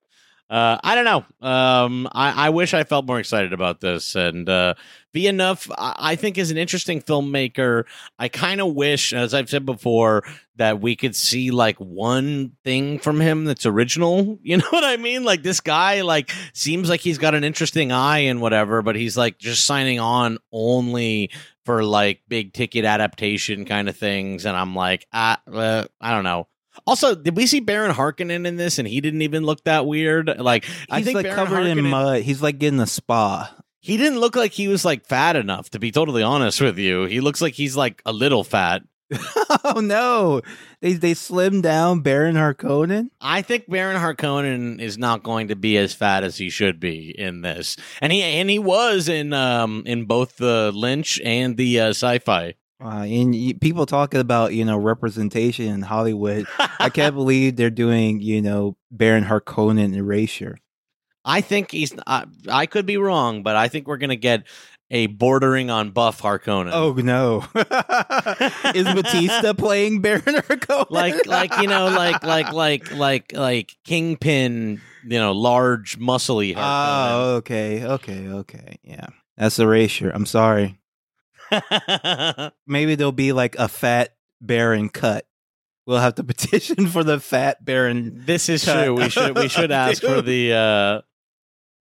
Uh, 0.49 0.79
I 0.83 0.95
don't 0.95 1.05
know. 1.05 1.47
Um, 1.47 2.07
I, 2.11 2.47
I 2.47 2.49
wish 2.49 2.73
I 2.73 2.83
felt 2.83 3.05
more 3.05 3.19
excited 3.19 3.53
about 3.53 3.81
this. 3.81 4.15
And 4.15 4.49
uh, 4.49 4.73
enough. 5.13 5.69
I, 5.77 5.95
I 5.97 6.15
think, 6.15 6.37
is 6.37 6.51
an 6.51 6.57
interesting 6.57 7.01
filmmaker. 7.01 7.85
I 8.17 8.29
kind 8.29 8.61
of 8.61 8.73
wish, 8.73 9.13
as 9.13 9.33
I've 9.33 9.49
said 9.49 9.65
before, 9.65 10.23
that 10.55 10.81
we 10.81 10.95
could 10.95 11.15
see 11.15 11.51
like 11.51 11.77
one 11.77 12.53
thing 12.63 12.99
from 12.99 13.19
him 13.19 13.45
that's 13.45 13.65
original. 13.65 14.39
You 14.49 14.57
know 14.57 14.67
what 14.71 14.83
I 14.83 14.97
mean? 14.97 15.23
Like 15.23 15.43
this 15.43 15.59
guy, 15.59 16.01
like 16.01 16.31
seems 16.53 16.89
like 16.89 17.01
he's 17.01 17.19
got 17.19 17.35
an 17.35 17.43
interesting 17.43 17.91
eye 17.91 18.19
and 18.19 18.41
whatever, 18.41 18.81
but 18.81 18.95
he's 18.95 19.15
like 19.15 19.37
just 19.37 19.65
signing 19.65 19.99
on 19.99 20.39
only 20.51 21.29
for 21.65 21.83
like 21.83 22.21
big 22.27 22.53
ticket 22.53 22.85
adaptation 22.85 23.65
kind 23.65 23.87
of 23.87 23.95
things. 23.95 24.45
And 24.47 24.57
I'm 24.57 24.73
like, 24.73 25.05
I, 25.13 25.37
uh, 25.51 25.85
I 26.01 26.15
don't 26.15 26.23
know. 26.23 26.47
Also, 26.85 27.15
did 27.15 27.35
we 27.35 27.47
see 27.47 27.59
Baron 27.59 27.91
Harkonnen 27.91 28.45
in 28.45 28.55
this, 28.55 28.79
and 28.79 28.87
he 28.87 29.01
didn't 29.01 29.21
even 29.21 29.43
look 29.43 29.63
that 29.65 29.85
weird? 29.85 30.39
Like, 30.39 30.65
He's 30.65 30.85
I 30.89 31.01
think 31.01 31.15
like 31.15 31.23
Baron 31.25 31.37
covered 31.37 31.65
in 31.65 31.85
mud. 31.85 32.21
He's 32.21 32.41
like 32.41 32.59
getting 32.59 32.79
a 32.79 32.87
spa. 32.87 33.53
He 33.81 33.97
didn't 33.97 34.19
look 34.19 34.35
like 34.35 34.51
he 34.51 34.67
was 34.67 34.83
like 34.83 35.05
fat 35.05 35.35
enough. 35.35 35.69
To 35.71 35.79
be 35.79 35.91
totally 35.91 36.23
honest 36.23 36.61
with 36.61 36.77
you, 36.77 37.05
he 37.05 37.21
looks 37.21 37.41
like 37.41 37.53
he's 37.53 37.75
like 37.75 38.01
a 38.05 38.11
little 38.11 38.43
fat. 38.43 38.83
oh 39.63 39.81
no. 39.81 40.41
They 40.81 40.93
they 40.93 41.13
slimmed 41.13 41.63
down 41.63 42.01
Baron 42.01 42.35
Harkonnen. 42.35 43.09
I 43.19 43.41
think 43.41 43.69
Baron 43.69 43.97
Harkonnen 43.97 44.79
is 44.79 44.97
not 44.97 45.23
going 45.23 45.47
to 45.47 45.55
be 45.55 45.77
as 45.77 45.93
fat 45.93 46.23
as 46.23 46.37
he 46.37 46.49
should 46.49 46.79
be 46.79 47.13
in 47.17 47.41
this, 47.41 47.75
and 48.01 48.13
he 48.13 48.21
and 48.21 48.49
he 48.49 48.59
was 48.59 49.09
in 49.09 49.33
um 49.33 49.83
in 49.85 50.05
both 50.05 50.37
the 50.37 50.71
Lynch 50.73 51.19
and 51.23 51.57
the 51.57 51.79
uh, 51.79 51.89
sci-fi. 51.89 52.53
Uh, 52.81 53.03
and 53.03 53.33
y- 53.33 53.53
people 53.59 53.85
talking 53.85 54.19
about 54.21 54.53
you 54.53 54.63
know 54.65 54.77
representation 54.77 55.65
in 55.65 55.81
Hollywood. 55.81 56.47
I 56.79 56.89
can't 56.93 57.15
believe 57.15 57.55
they're 57.55 57.69
doing 57.69 58.21
you 58.21 58.41
know 58.41 58.77
Baron 58.91 59.25
Harkonnen 59.25 59.93
erasure. 59.95 60.57
I 61.25 61.41
think 61.41 61.71
he's. 61.71 61.93
I, 62.07 62.25
I 62.49 62.65
could 62.65 62.85
be 62.85 62.97
wrong, 62.97 63.43
but 63.43 63.55
I 63.55 63.67
think 63.67 63.87
we're 63.87 63.97
gonna 63.97 64.15
get 64.15 64.43
a 64.89 65.07
bordering 65.07 65.69
on 65.69 65.91
buff 65.91 66.21
Harkonnen. 66.21 66.71
Oh 66.73 66.93
no! 66.93 67.43
Is 68.73 68.85
Bautista 68.85 69.53
playing 69.57 70.01
Baron 70.01 70.21
Harkonnen? 70.23 70.87
like 70.89 71.27
like 71.27 71.57
you 71.57 71.67
know 71.67 71.87
like 71.87 72.23
like 72.23 72.53
like 72.53 72.91
like 72.93 73.33
like 73.33 73.75
kingpin 73.83 74.81
you 75.03 75.19
know 75.19 75.33
large 75.33 75.99
muscly 75.99 76.53
Oh, 76.57 77.35
okay, 77.35 77.83
okay, 77.85 78.27
okay. 78.29 78.77
Yeah, 78.83 79.07
that's 79.37 79.59
erasure. 79.59 80.09
I'm 80.09 80.25
sorry. 80.25 80.78
Maybe 82.67 82.95
there'll 82.95 83.11
be 83.11 83.31
like 83.33 83.55
a 83.57 83.67
fat 83.67 84.15
Baron 84.41 84.89
cut. 84.89 85.25
We'll 85.85 85.99
have 85.99 86.15
to 86.15 86.23
petition 86.25 86.87
for 86.87 87.03
the 87.03 87.19
fat 87.19 87.65
Baron. 87.65 88.21
this 88.25 88.47
is 88.47 88.63
Cut. 88.63 88.83
true 88.83 88.93
we 88.95 89.09
should 89.09 89.35
we 89.35 89.47
should 89.47 89.71
ask 89.73 90.03
for 90.03 90.21
the 90.21 90.53
uh 90.53 91.01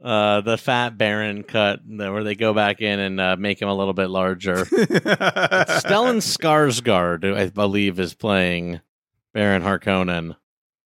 uh 0.03 0.41
the 0.41 0.57
fat 0.57 0.97
baron 0.97 1.43
cut 1.43 1.81
where 1.85 2.23
they 2.23 2.37
go 2.37 2.55
back 2.55 2.81
in 2.81 3.01
and 3.01 3.21
uh, 3.21 3.37
make 3.37 3.61
him 3.61 3.69
a 3.69 3.75
little 3.75 3.93
bit 3.93 4.09
larger 4.09 4.65
stellan 4.65 6.21
skarsgård 6.23 7.37
i 7.37 7.47
believe 7.49 7.99
is 7.99 8.15
playing 8.15 8.81
baron 9.35 9.61
harkonnen 9.61 10.37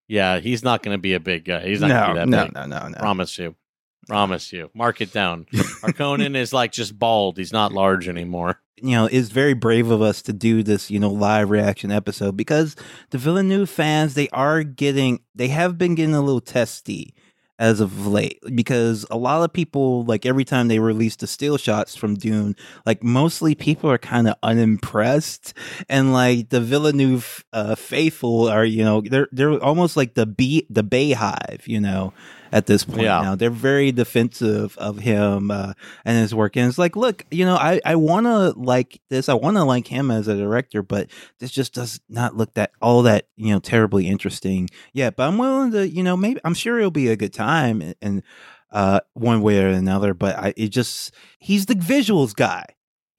yeah 0.08 0.40
he's 0.40 0.64
not 0.64 0.82
going 0.82 0.96
to 0.96 1.00
be 1.00 1.12
a 1.12 1.20
big 1.20 1.44
guy 1.44 1.60
he's 1.60 1.82
not 1.82 1.88
no, 1.88 1.94
going 1.94 2.08
to 2.08 2.12
be 2.14 2.18
that 2.18 2.28
no, 2.28 2.44
big 2.46 2.54
no, 2.54 2.66
no, 2.78 2.88
no. 2.88 2.98
Promise 2.98 3.38
you. 3.38 3.54
Promise 4.08 4.52
you. 4.52 4.70
Mark 4.74 5.00
it 5.00 5.12
down. 5.12 5.46
Harkonnen 5.52 6.36
is 6.36 6.52
like 6.52 6.72
just 6.72 6.98
bald. 6.98 7.38
He's 7.38 7.52
not 7.52 7.72
large 7.72 8.08
anymore. 8.08 8.60
you 8.76 8.96
know, 8.96 9.06
it's 9.06 9.28
very 9.28 9.54
brave 9.54 9.90
of 9.90 10.02
us 10.02 10.22
to 10.22 10.32
do 10.32 10.62
this, 10.64 10.90
you 10.90 10.98
know, 10.98 11.10
live 11.10 11.50
reaction 11.50 11.92
episode 11.92 12.36
because 12.36 12.74
the 13.10 13.18
Villeneuve 13.18 13.70
fans, 13.70 14.14
they 14.14 14.28
are 14.30 14.64
getting, 14.64 15.20
they 15.34 15.48
have 15.48 15.78
been 15.78 15.94
getting 15.94 16.16
a 16.16 16.20
little 16.20 16.40
testy 16.40 17.14
as 17.60 17.78
of 17.78 18.08
late 18.08 18.40
because 18.56 19.06
a 19.08 19.16
lot 19.16 19.44
of 19.44 19.52
people, 19.52 20.04
like 20.04 20.26
every 20.26 20.44
time 20.44 20.66
they 20.66 20.80
release 20.80 21.14
the 21.14 21.28
still 21.28 21.56
shots 21.56 21.94
from 21.94 22.16
Dune, 22.16 22.56
like 22.84 23.04
mostly 23.04 23.54
people 23.54 23.88
are 23.88 23.98
kind 23.98 24.26
of 24.26 24.34
unimpressed 24.42 25.54
and 25.88 26.12
like 26.12 26.48
the 26.48 26.60
Villeneuve 26.60 27.44
uh, 27.52 27.76
faithful 27.76 28.48
are, 28.48 28.64
you 28.64 28.82
know, 28.82 29.00
they're, 29.00 29.28
they're 29.30 29.62
almost 29.62 29.96
like 29.96 30.14
the 30.14 30.26
bee, 30.26 30.66
the 30.68 30.82
Bayhive, 30.82 31.68
you 31.68 31.78
know, 31.78 32.12
at 32.52 32.66
this 32.66 32.84
point 32.84 33.02
Yeah. 33.02 33.22
now. 33.22 33.34
They're 33.34 33.50
very 33.50 33.90
defensive 33.90 34.76
of 34.78 34.98
him 34.98 35.50
uh, 35.50 35.72
and 36.04 36.18
his 36.18 36.34
work. 36.34 36.56
And 36.56 36.68
it's 36.68 36.78
like, 36.78 36.94
look, 36.94 37.24
you 37.30 37.44
know, 37.46 37.56
I, 37.56 37.80
I 37.84 37.96
want 37.96 38.26
to 38.26 38.50
like 38.50 39.00
this. 39.08 39.28
I 39.28 39.34
want 39.34 39.56
to 39.56 39.64
like 39.64 39.86
him 39.86 40.10
as 40.10 40.28
a 40.28 40.36
director, 40.36 40.82
but 40.82 41.08
this 41.40 41.50
just 41.50 41.72
does 41.74 42.00
not 42.08 42.36
look 42.36 42.54
that 42.54 42.70
all 42.82 43.02
that, 43.02 43.26
you 43.36 43.52
know, 43.52 43.58
terribly 43.58 44.06
interesting 44.06 44.68
yet. 44.92 45.16
But 45.16 45.28
I'm 45.28 45.38
willing 45.38 45.72
to, 45.72 45.88
you 45.88 46.02
know, 46.02 46.16
maybe 46.16 46.40
I'm 46.44 46.54
sure 46.54 46.78
it'll 46.78 46.90
be 46.90 47.08
a 47.08 47.16
good 47.16 47.32
time 47.32 47.80
and, 47.80 47.94
and 48.02 48.22
uh, 48.70 49.00
one 49.14 49.42
way 49.42 49.58
or 49.62 49.68
another. 49.68 50.12
But 50.14 50.36
I, 50.38 50.54
it 50.56 50.68
just, 50.68 51.12
he's 51.38 51.66
the 51.66 51.74
visuals 51.74 52.34
guy. 52.36 52.66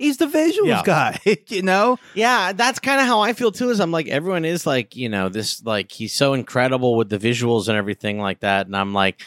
He's 0.04 0.18
the 0.18 0.26
visuals 0.28 0.68
Yeah. 0.68 0.82
guy, 0.84 1.20
you 1.48 1.62
know? 1.62 1.98
Yeah, 2.14 2.52
that's 2.54 2.80
kind 2.80 3.00
of 3.00 3.08
how 3.08 3.22
I 3.22 3.34
feel 3.34 3.52
too. 3.52 3.70
Is 3.70 3.80
I'm 3.80 3.92
like 3.92 4.08
everyone 4.08 4.46
is 4.46 4.66
like 4.66 4.96
you 4.96 5.08
know 5.10 5.30
this 5.30 5.64
like 5.64 5.92
he's 5.92 6.14
so 6.14 6.34
incredible 6.34 6.96
with 6.96 7.10
the 7.10 7.18
visuals 7.18 7.68
and 7.70 7.78
everything 7.78 8.20
like 8.20 8.42
that, 8.42 8.66
and 8.68 8.76
I'm 8.76 8.94
like 8.94 9.22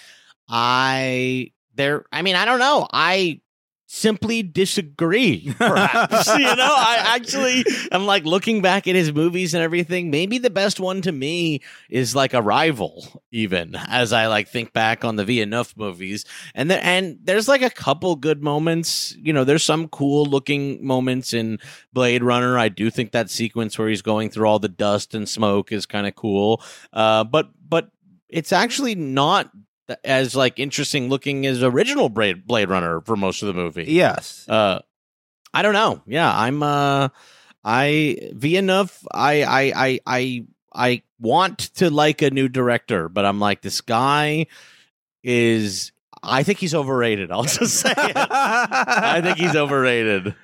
I 0.48 1.52
there. 1.74 2.04
I 2.12 2.22
mean 2.22 2.36
I 2.36 2.44
don't 2.44 2.58
know. 2.58 2.86
I 2.92 3.40
simply 3.86 4.42
disagree. 4.42 5.52
Perhaps 5.58 6.28
you 6.36 6.44
know 6.44 6.74
I 6.76 7.14
actually 7.16 7.64
I'm 7.92 8.06
like 8.06 8.24
looking 8.24 8.60
back 8.60 8.86
at 8.86 8.94
his 8.94 9.12
movies 9.12 9.54
and 9.54 9.62
everything. 9.62 10.10
Maybe 10.10 10.38
the 10.38 10.50
best 10.50 10.80
one 10.80 11.02
to 11.02 11.12
me 11.12 11.62
is 11.88 12.14
like 12.14 12.34
Arrival. 12.34 13.22
Even 13.30 13.76
as 13.76 14.12
I 14.12 14.26
like 14.26 14.48
think 14.48 14.72
back 14.72 15.04
on 15.04 15.16
the 15.16 15.24
Villeneuve 15.24 15.74
movies, 15.76 16.24
and 16.54 16.70
there 16.70 16.80
and 16.82 17.18
there's 17.22 17.48
like 17.48 17.62
a 17.62 17.70
couple 17.70 18.16
good 18.16 18.42
moments. 18.42 19.14
You 19.18 19.32
know, 19.32 19.44
there's 19.44 19.62
some 19.64 19.88
cool 19.88 20.26
looking 20.26 20.84
moments 20.84 21.32
in 21.32 21.58
Blade 21.92 22.22
Runner. 22.22 22.58
I 22.58 22.68
do 22.68 22.90
think 22.90 23.12
that 23.12 23.30
sequence 23.30 23.78
where 23.78 23.88
he's 23.88 24.02
going 24.02 24.30
through 24.30 24.46
all 24.48 24.58
the 24.58 24.68
dust 24.68 25.14
and 25.14 25.28
smoke 25.28 25.72
is 25.72 25.86
kind 25.86 26.06
of 26.06 26.14
cool. 26.14 26.62
Uh, 26.92 27.24
but 27.24 27.50
but 27.68 27.90
it's 28.28 28.52
actually 28.52 28.94
not 28.94 29.50
as 30.04 30.34
like 30.34 30.58
interesting 30.58 31.08
looking 31.08 31.46
as 31.46 31.62
original 31.62 32.08
Blade 32.08 32.46
Blade 32.46 32.68
Runner 32.68 33.00
for 33.02 33.16
most 33.16 33.42
of 33.42 33.48
the 33.48 33.54
movie. 33.54 33.84
Yes. 33.84 34.48
Uh, 34.48 34.80
I 35.54 35.62
don't 35.62 35.74
know. 35.74 36.02
Yeah, 36.06 36.30
I'm. 36.30 36.62
Uh, 36.62 37.08
I 37.64 38.30
Villeneuve. 38.32 38.96
I 39.12 39.42
I 39.42 39.72
I 39.74 40.00
I 40.06 40.44
I 40.74 41.02
want 41.18 41.58
to 41.76 41.90
like 41.90 42.22
a 42.22 42.30
new 42.30 42.48
director, 42.48 43.08
but 43.08 43.24
I'm 43.24 43.40
like 43.40 43.62
this 43.62 43.80
guy 43.80 44.46
is. 45.22 45.92
I 46.22 46.42
think 46.42 46.58
he's 46.58 46.74
overrated. 46.74 47.30
I'll 47.30 47.44
just 47.44 47.74
say 47.80 47.92
it. 47.96 48.16
I 48.16 49.20
think 49.22 49.38
he's 49.38 49.54
overrated. 49.54 50.34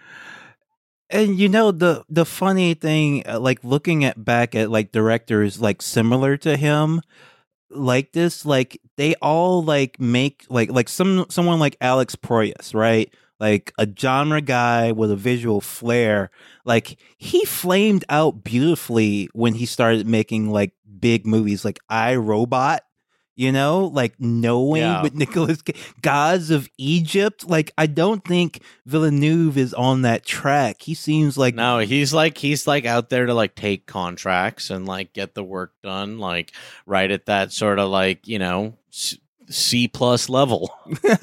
and 1.10 1.38
you 1.38 1.48
know 1.48 1.72
the 1.72 2.04
the 2.08 2.24
funny 2.24 2.74
thing 2.74 3.24
uh, 3.26 3.38
like 3.40 3.62
looking 3.64 4.04
at 4.04 4.22
back 4.22 4.54
at 4.54 4.70
like 4.70 4.92
directors 4.92 5.60
like 5.60 5.82
similar 5.82 6.36
to 6.38 6.56
him 6.56 7.00
like 7.74 8.12
this 8.12 8.44
like 8.44 8.80
they 8.96 9.14
all 9.16 9.62
like 9.62 9.98
make 10.00 10.46
like 10.48 10.70
like 10.70 10.88
some 10.88 11.26
someone 11.28 11.58
like 11.58 11.76
Alex 11.80 12.16
Proyas 12.16 12.74
right? 12.74 13.12
Like 13.40 13.72
a 13.78 13.88
genre 13.98 14.40
guy 14.40 14.92
with 14.92 15.10
a 15.10 15.16
visual 15.16 15.60
flair. 15.60 16.30
Like 16.64 16.98
he 17.18 17.44
flamed 17.44 18.04
out 18.08 18.44
beautifully 18.44 19.28
when 19.32 19.54
he 19.54 19.66
started 19.66 20.06
making 20.06 20.50
like 20.50 20.72
big 21.00 21.26
movies 21.26 21.64
like 21.64 21.80
I 21.88 22.16
Robot 22.16 22.82
you 23.42 23.52
know 23.52 23.86
like 23.86 24.14
knowing 24.20 24.82
Yeah. 24.82 25.02
with 25.02 25.14
Nicolas 25.22 25.60
Gods 26.00 26.50
of 26.50 26.68
Egypt 26.78 27.44
like 27.48 27.72
I 27.76 27.86
don't 27.86 28.24
think 28.24 28.62
Villeneuve 28.86 29.58
is 29.58 29.74
on 29.74 30.02
that 30.02 30.24
track 30.24 30.80
he 30.82 30.94
seems 30.94 31.36
like 31.36 31.54
No, 31.54 31.78
he's 31.80 32.14
like 32.14 32.38
he's 32.38 32.66
like 32.66 32.86
out 32.86 33.10
there 33.10 33.26
to 33.26 33.34
like 33.34 33.54
take 33.54 33.86
contracts 33.86 34.70
and 34.70 34.86
like 34.86 35.12
get 35.12 35.34
the 35.34 35.44
work 35.44 35.72
done, 35.82 36.18
like 36.18 36.52
right 36.86 37.10
at 37.10 37.26
that 37.26 37.52
sort 37.52 37.78
of 37.78 37.90
like 37.90 38.26
you 38.28 38.38
know 38.38 38.74
C- 39.48 39.88
plus 39.88 40.28
level. 40.28 40.70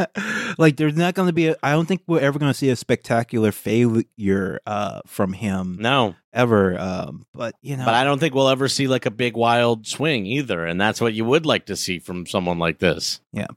like 0.58 0.78
there's 0.78 0.96
not 0.96 1.14
going 1.14 1.28
to 1.28 1.34
be 1.34 1.48
a, 1.48 1.56
I 1.64 1.72
don't 1.72 1.86
think 1.88 2.02
we're 2.08 2.20
ever 2.20 2.40
going 2.40 2.52
to 2.52 2.58
see 2.58 2.70
a 2.70 2.76
spectacular 2.76 3.52
failure 3.52 4.60
uh 4.66 5.02
from 5.08 5.34
him 5.34 5.78
No, 5.80 6.16
ever 6.34 6.80
um 6.80 7.26
but 7.34 7.56
you 7.62 7.78
know 7.78 7.86
but 7.86 7.94
I 7.96 8.04
don't 8.04 8.20
think 8.20 8.34
we'll 8.36 8.50
ever 8.50 8.68
see 8.68 8.88
like 8.88 9.06
a 9.06 9.12
big 9.12 9.36
wild 9.36 9.88
swing 9.88 10.26
either, 10.26 10.66
and 10.66 10.80
that's 10.80 11.02
what 11.02 11.14
you 11.14 11.26
would 11.26 11.46
like 11.46 11.66
to 11.68 11.76
see 11.76 12.00
from 12.00 12.26
someone 12.26 12.60
like 12.60 12.80
this. 12.80 13.22
yep 13.34 13.56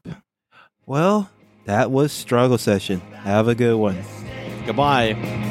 well 0.86 1.30
that 1.64 1.90
was 1.90 2.12
struggle 2.12 2.58
session 2.58 3.00
have 3.24 3.48
a 3.48 3.54
good 3.54 3.76
one 3.76 4.02
Goodbye. 4.66 5.50